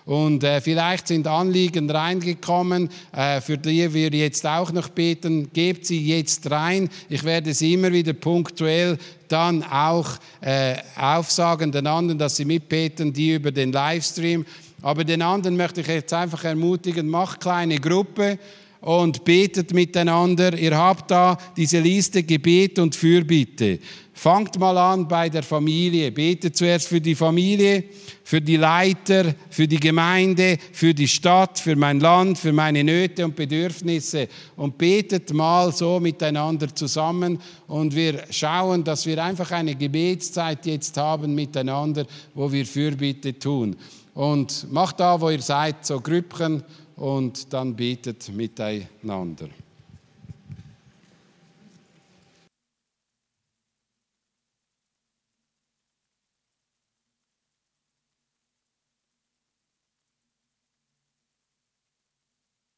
Und 0.06 0.44
äh, 0.44 0.62
vielleicht 0.62 1.08
sind 1.08 1.26
Anliegen 1.26 1.90
reingekommen, 1.90 2.90
äh, 3.12 3.42
für 3.42 3.58
die 3.58 3.92
wir 3.92 4.10
jetzt 4.10 4.46
auch 4.46 4.72
noch 4.72 4.90
beten. 4.90 5.52
Gebt 5.52 5.88
sie 5.88 6.06
jetzt 6.06 6.50
rein. 6.52 6.90
Ich 7.10 7.24
werde 7.24 7.54
sie 7.56 7.74
immer 7.74 7.92
wieder 7.92 8.14
punktuell 8.14 9.00
dann 9.28 9.64
auch 9.64 10.10
äh, 10.42 10.76
aufsagen 10.96 11.72
den 11.72 11.88
anderen, 11.88 12.20
dass 12.20 12.36
sie 12.36 12.46
mitbeten, 12.46 13.14
die 13.14 13.34
über 13.34 13.52
den 13.52 13.72
Livestream. 13.72 14.46
Aber 14.84 15.04
den 15.04 15.24
anderen 15.24 15.58
möchte 15.58 15.82
ich 15.82 15.88
jetzt 15.88 16.14
einfach 16.14 16.44
ermutigen, 16.44 17.08
macht 17.08 17.42
kleine 17.42 17.80
Gruppe 17.80 18.38
und 18.86 19.26
betet 19.26 19.74
miteinander. 19.74 20.56
Ihr 20.56 20.78
habt 20.78 21.10
da 21.10 21.40
diese 21.58 21.80
Liste 21.80 22.22
Gebet 22.22 22.78
und 22.78 22.94
Fürbitte. 22.96 23.80
Fangt 24.14 24.60
mal 24.60 24.78
an 24.78 25.08
bei 25.08 25.28
der 25.28 25.42
Familie. 25.42 26.12
Betet 26.12 26.56
zuerst 26.56 26.88
für 26.88 27.02
die 27.02 27.16
Familie, 27.16 27.86
für 28.24 28.40
die 28.40 28.58
Leiter, 28.58 29.34
für 29.50 29.68
die 29.68 29.80
Gemeinde, 29.80 30.60
für 30.72 30.94
die 30.94 31.08
Stadt, 31.08 31.60
für 31.60 31.76
mein 31.76 32.00
Land, 32.00 32.38
für 32.38 32.54
meine 32.54 32.84
Nöte 32.84 33.26
und 33.26 33.36
Bedürfnisse. 33.36 34.28
Und 34.56 34.78
betet 34.78 35.34
mal 35.34 35.72
so 35.72 36.00
miteinander 36.00 36.74
zusammen. 36.74 37.40
Und 37.66 37.96
wir 37.96 38.24
schauen, 38.30 38.84
dass 38.84 39.08
wir 39.08 39.22
einfach 39.24 39.50
eine 39.50 39.74
Gebetszeit 39.74 40.64
jetzt 40.68 40.96
haben 40.96 41.34
miteinander, 41.34 42.06
wo 42.36 42.52
wir 42.52 42.68
Fürbitte 42.68 43.40
tun. 43.40 43.76
Und 44.14 44.72
macht 44.72 45.00
da, 45.00 45.20
wo 45.20 45.32
ihr 45.32 45.42
seid, 45.42 45.84
so 45.88 46.00
Grüppchen 46.00 46.64
und 46.96 47.54
dann 47.54 47.76
betet 47.76 48.30
miteinander. 48.30 49.50